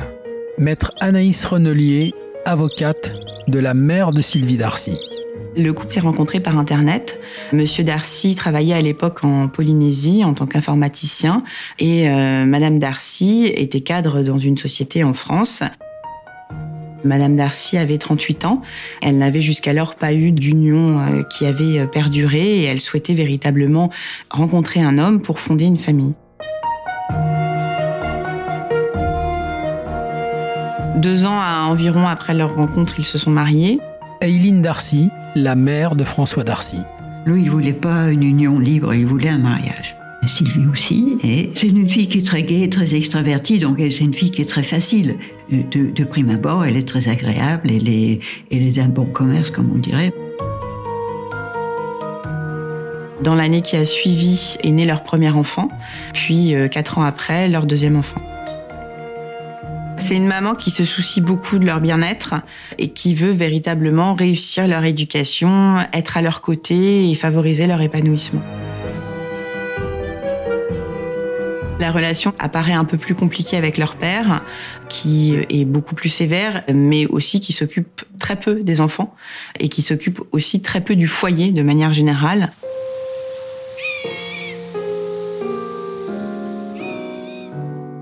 Maître 0.57 0.91
Anaïs 1.01 1.45
Renelier, 1.45 2.15
avocate 2.47 3.15
de 3.49 3.59
la 3.59 3.75
mère 3.75 4.13
de 4.13 4.23
Sylvie 4.23 4.57
Darcy. 4.57 4.99
Le 5.55 5.73
couple 5.73 5.93
s'est 5.93 6.01
rencontré 6.01 6.41
par 6.41 6.59
Internet. 6.59 7.21
Monsieur 7.53 7.85
Darcy 7.85 8.35
travaillait 8.35 8.75
à 8.75 8.81
l'époque 8.81 9.23
en 9.23 9.49
Polynésie 9.49 10.25
en 10.25 10.33
tant 10.33 10.47
qu'informaticien 10.47 11.45
et 11.79 12.09
euh, 12.09 12.47
Madame 12.47 12.79
Darcy 12.79 13.53
était 13.55 13.83
cadre 13.83 14.23
dans 14.23 14.39
une 14.39 14.57
société 14.57 15.05
en 15.05 15.13
France. 15.13 15.63
Madame 17.05 17.37
Darcy 17.37 17.77
avait 17.77 17.99
38 17.99 18.47
ans. 18.47 18.63
Elle 19.03 19.19
n'avait 19.19 19.43
jusqu'alors 19.43 19.97
pas 19.97 20.15
eu 20.15 20.33
d'union 20.33 21.01
euh, 21.01 21.23
qui 21.25 21.45
avait 21.45 21.81
euh, 21.81 21.87
perduré 21.87 22.61
et 22.61 22.65
elle 22.65 22.81
souhaitait 22.81 23.15
véritablement 23.15 23.91
rencontrer 24.31 24.81
un 24.81 24.97
homme 24.97 25.21
pour 25.21 25.39
fonder 25.39 25.67
une 25.67 25.79
famille. 25.79 26.15
Deux 30.97 31.27
ans 31.27 31.41
à 31.41 31.67
environ 31.69 32.07
après 32.07 32.33
leur 32.33 32.55
rencontre, 32.55 32.95
ils 32.99 33.05
se 33.05 33.19
sont 33.19 33.31
mariés. 33.31 33.81
Aileen 34.21 34.63
Darcy, 34.63 35.11
la 35.35 35.55
mère 35.55 35.95
de 35.95 36.05
François 36.05 36.45
Darcy. 36.45 36.79
Lui, 37.25 37.43
il 37.43 37.51
voulait 37.51 37.73
pas 37.73 38.11
une 38.11 38.23
union 38.23 38.59
libre, 38.59 38.93
il 38.95 39.07
voulait 39.07 39.29
un 39.29 39.39
mariage. 39.39 39.97
Sylvie 40.27 40.67
aussi, 40.69 41.17
et 41.25 41.51
c'est 41.55 41.67
une 41.67 41.89
fille 41.89 42.07
qui 42.07 42.19
est 42.19 42.27
très 42.27 42.45
gaie, 42.45 42.69
très 42.69 42.95
extravertie, 42.95 43.59
donc 43.59 43.79
c'est 43.81 44.05
une 44.05 44.15
fille 44.15 44.31
qui 44.31 44.43
est 44.43 44.49
très 44.49 44.63
facile. 44.63 45.17
De, 45.51 45.91
de 45.91 46.05
prime 46.05 46.31
abord, 46.31 46.65
elle 46.65 46.77
est 46.77 46.87
très 46.87 47.09
agréable, 47.09 47.71
elle 47.71 47.89
est, 47.89 48.21
elle 48.53 48.63
est 48.63 48.71
d'un 48.71 48.89
bon 48.89 49.07
commerce, 49.07 49.51
comme 49.51 49.73
on 49.75 49.79
dirait. 49.79 50.13
Dans 53.21 53.35
l'année 53.35 53.63
qui 53.63 53.77
a 53.77 53.85
suivi 53.85 54.57
est 54.63 54.71
né 54.71 54.85
leur 54.85 55.03
premier 55.03 55.31
enfant, 55.31 55.69
puis 56.13 56.55
euh, 56.55 56.69
quatre 56.69 56.99
ans 56.99 57.05
après, 57.05 57.49
leur 57.49 57.67
deuxième 57.67 57.97
enfant. 57.97 58.21
C'est 60.03 60.17
une 60.17 60.27
maman 60.27 60.57
qui 60.57 60.73
se 60.73 60.85
soucie 60.85 61.21
beaucoup 61.21 61.61
de 61.61 61.65
leur 61.65 61.81
bien-être 61.81 62.35
et 62.77 62.89
qui 62.89 63.15
veut 63.15 63.31
véritablement 63.31 64.15
réussir 64.15 64.67
leur 64.67 64.85
éducation, 64.85 65.77
être 65.93 66.17
à 66.17 66.23
leur 66.23 66.41
côté 66.41 67.09
et 67.09 67.15
favoriser 67.15 67.69
leur 67.69 67.81
épanouissement. 67.81 68.43
La 71.79 71.93
relation 71.93 72.35
apparaît 72.41 72.73
un 72.73 72.85
peu 72.85 72.99
plus 72.99 73.15
compliquée 73.15 73.57
avec 73.57 73.79
leur 73.79 73.95
père, 73.95 74.43
qui 74.89 75.37
est 75.49 75.65
beaucoup 75.65 75.95
plus 75.95 76.09
sévère, 76.09 76.65
mais 76.75 77.07
aussi 77.07 77.39
qui 77.39 77.53
s'occupe 77.53 78.03
très 78.19 78.35
peu 78.35 78.65
des 78.65 78.81
enfants 78.81 79.15
et 79.61 79.69
qui 79.69 79.83
s'occupe 79.83 80.21
aussi 80.33 80.61
très 80.63 80.81
peu 80.81 80.97
du 80.97 81.07
foyer 81.07 81.53
de 81.53 81.63
manière 81.63 81.93
générale. 81.93 82.51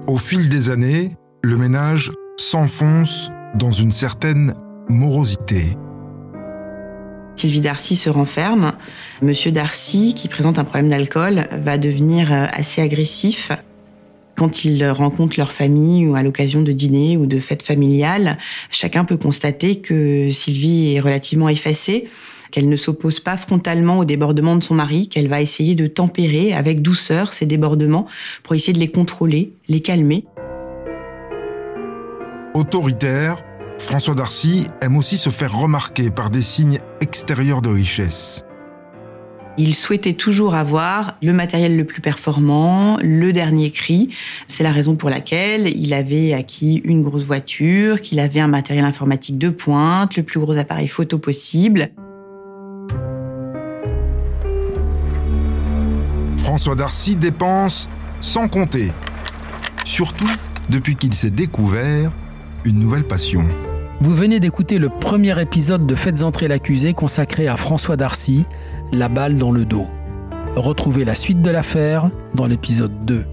Au 0.06 0.16
fil 0.16 0.48
des 0.48 0.70
années, 0.70 1.10
le 1.42 1.56
ménage 1.56 2.12
s'enfonce 2.36 3.30
dans 3.54 3.70
une 3.70 3.92
certaine 3.92 4.54
morosité. 4.88 5.76
Sylvie 7.36 7.60
Darcy 7.60 7.96
se 7.96 8.10
renferme. 8.10 8.72
Monsieur 9.22 9.50
Darcy, 9.50 10.14
qui 10.14 10.28
présente 10.28 10.58
un 10.58 10.64
problème 10.64 10.90
d'alcool, 10.90 11.48
va 11.52 11.78
devenir 11.78 12.32
euh, 12.32 12.46
assez 12.52 12.82
agressif. 12.82 13.50
Quand 14.36 14.64
ils 14.64 14.86
rencontrent 14.90 15.38
leur 15.38 15.52
famille 15.52 16.06
ou 16.06 16.14
à 16.14 16.22
l'occasion 16.22 16.62
de 16.62 16.72
dîner 16.72 17.16
ou 17.16 17.26
de 17.26 17.38
fêtes 17.38 17.62
familiales, 17.62 18.36
chacun 18.70 19.04
peut 19.04 19.16
constater 19.16 19.80
que 19.80 20.28
Sylvie 20.30 20.94
est 20.94 21.00
relativement 21.00 21.48
effacée, 21.48 22.08
qu'elle 22.50 22.68
ne 22.68 22.76
s'oppose 22.76 23.20
pas 23.20 23.36
frontalement 23.36 23.98
au 23.98 24.04
débordement 24.04 24.56
de 24.56 24.62
son 24.62 24.74
mari, 24.74 25.08
qu'elle 25.08 25.28
va 25.28 25.40
essayer 25.40 25.74
de 25.74 25.86
tempérer 25.86 26.52
avec 26.52 26.82
douceur 26.82 27.32
ces 27.32 27.46
débordements 27.46 28.06
pour 28.42 28.54
essayer 28.54 28.72
de 28.72 28.78
les 28.78 28.88
contrôler, 28.90 29.52
les 29.68 29.80
calmer. 29.80 30.24
Autoritaire, 32.60 33.38
François 33.78 34.14
Darcy 34.14 34.66
aime 34.82 34.98
aussi 34.98 35.16
se 35.16 35.30
faire 35.30 35.56
remarquer 35.56 36.10
par 36.10 36.28
des 36.28 36.42
signes 36.42 36.78
extérieurs 37.00 37.62
de 37.62 37.70
richesse. 37.70 38.44
Il 39.56 39.74
souhaitait 39.74 40.12
toujours 40.12 40.54
avoir 40.54 41.16
le 41.22 41.32
matériel 41.32 41.74
le 41.74 41.86
plus 41.86 42.02
performant, 42.02 42.98
le 43.00 43.32
dernier 43.32 43.70
cri. 43.70 44.14
C'est 44.46 44.62
la 44.62 44.72
raison 44.72 44.94
pour 44.94 45.08
laquelle 45.08 45.68
il 45.74 45.94
avait 45.94 46.34
acquis 46.34 46.82
une 46.84 47.02
grosse 47.02 47.22
voiture, 47.22 48.02
qu'il 48.02 48.20
avait 48.20 48.40
un 48.40 48.46
matériel 48.46 48.84
informatique 48.84 49.38
de 49.38 49.48
pointe, 49.48 50.18
le 50.18 50.22
plus 50.22 50.38
gros 50.38 50.58
appareil 50.58 50.88
photo 50.88 51.16
possible. 51.16 51.88
François 56.36 56.74
Darcy 56.74 57.16
dépense 57.16 57.88
sans 58.20 58.48
compter. 58.48 58.92
Surtout 59.86 60.28
depuis 60.68 60.96
qu'il 60.96 61.14
s'est 61.14 61.30
découvert 61.30 62.12
une 62.64 62.78
nouvelle 62.78 63.04
passion. 63.04 63.42
Vous 64.00 64.14
venez 64.14 64.40
d'écouter 64.40 64.78
le 64.78 64.88
premier 64.88 65.40
épisode 65.40 65.86
de 65.86 65.94
Faites 65.94 66.22
entrer 66.22 66.48
l'accusé 66.48 66.94
consacré 66.94 67.48
à 67.48 67.56
François 67.56 67.96
Darcy, 67.96 68.44
La 68.92 69.08
balle 69.08 69.38
dans 69.38 69.52
le 69.52 69.64
dos. 69.64 69.86
Retrouvez 70.56 71.04
la 71.04 71.14
suite 71.14 71.42
de 71.42 71.50
l'affaire 71.50 72.10
dans 72.34 72.46
l'épisode 72.46 73.04
2. 73.04 73.24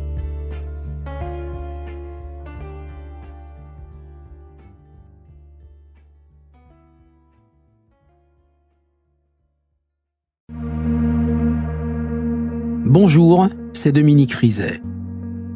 Bonjour, 12.86 13.48
c'est 13.74 13.92
Dominique 13.92 14.34
Rizet. 14.34 14.82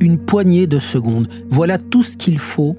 Une 0.01 0.17
poignée 0.17 0.67
de 0.67 0.79
secondes, 0.79 1.27
voilà 1.49 1.77
tout 1.77 2.03
ce 2.03 2.17
qu'il 2.17 2.39
faut 2.39 2.75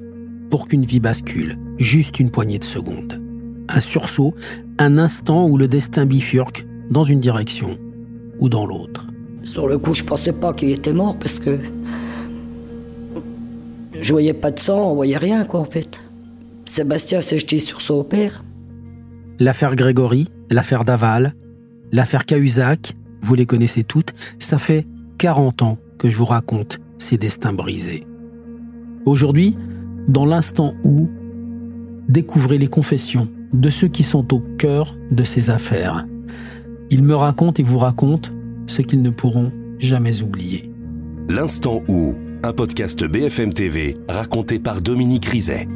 pour 0.53 0.67
qu'une 0.67 0.85
vie 0.85 1.01
bascule, 1.01 1.57
juste 1.79 2.21
une 2.21 2.31
poignée 2.31 2.59
de 2.59 2.65
secondes. 2.65 3.19
Un 3.71 3.81
sursaut, 3.81 4.35
un 4.79 4.99
instant 4.99 5.49
où 5.49 5.57
le 5.57 5.67
destin 5.67 6.05
bifurque 6.05 6.67
dans 6.91 7.05
une 7.05 7.21
direction 7.21 7.79
ou 8.39 8.51
dans 8.51 8.67
l'autre. 8.67 9.07
Sur 9.45 9.67
le 9.67 9.79
coup, 9.79 9.95
je 9.95 10.05
pensais 10.05 10.35
pas 10.35 10.53
qu'il 10.53 10.69
était 10.69 10.93
mort 10.93 11.19
parce 11.19 11.39
que 11.39 11.59
je 13.99 14.13
voyais 14.13 14.35
pas 14.35 14.51
de 14.51 14.59
sang, 14.59 14.91
on 14.91 14.95
voyait 14.95 15.17
rien 15.17 15.47
quoi 15.47 15.61
en 15.61 15.65
fait. 15.65 16.05
Sébastien 16.67 17.23
s'est 17.23 17.39
jeté 17.39 17.59
sur 17.59 17.81
son 17.81 18.05
père. 18.05 18.45
L'affaire 19.39 19.75
Grégory, 19.75 20.29
l'affaire 20.51 20.85
Daval, 20.85 21.35
l'affaire 21.93 22.27
Cahuzac, 22.27 22.95
vous 23.23 23.35
les 23.35 23.47
connaissez 23.47 23.85
toutes, 23.85 24.13
ça 24.39 24.59
fait 24.59 24.87
40 25.17 25.63
ans 25.63 25.79
que 25.97 26.11
je 26.11 26.19
vous 26.19 26.27
raconte 26.27 26.79
ces 26.99 27.17
destins 27.17 27.55
brisés. 27.55 28.07
Aujourd'hui, 29.07 29.57
dans 30.09 30.27
l'instant 30.27 30.75
où 30.85 31.09
découvrez 32.09 32.59
les 32.59 32.69
confessions 32.69 33.29
de 33.53 33.71
ceux 33.71 33.89
qui 33.89 34.03
sont 34.03 34.35
au 34.35 34.41
cœur 34.59 34.97
de 35.11 35.25
ces 35.25 35.51
affaires. 35.51 36.07
Ils 36.91 37.03
me 37.03 37.15
racontent 37.15 37.63
et 37.63 37.65
vous 37.65 37.79
racontent 37.79 38.31
ce 38.67 38.83
qu'ils 38.83 39.03
ne 39.03 39.11
pourront 39.11 39.53
jamais 39.79 40.23
oublier. 40.23 40.71
L'instant 41.29 41.83
où, 41.89 42.15
un 42.43 42.53
podcast 42.53 43.05
BFM 43.05 43.53
TV 43.53 43.97
raconté 44.09 44.59
par 44.59 44.81
Dominique 44.81 45.27
Rizet. 45.27 45.69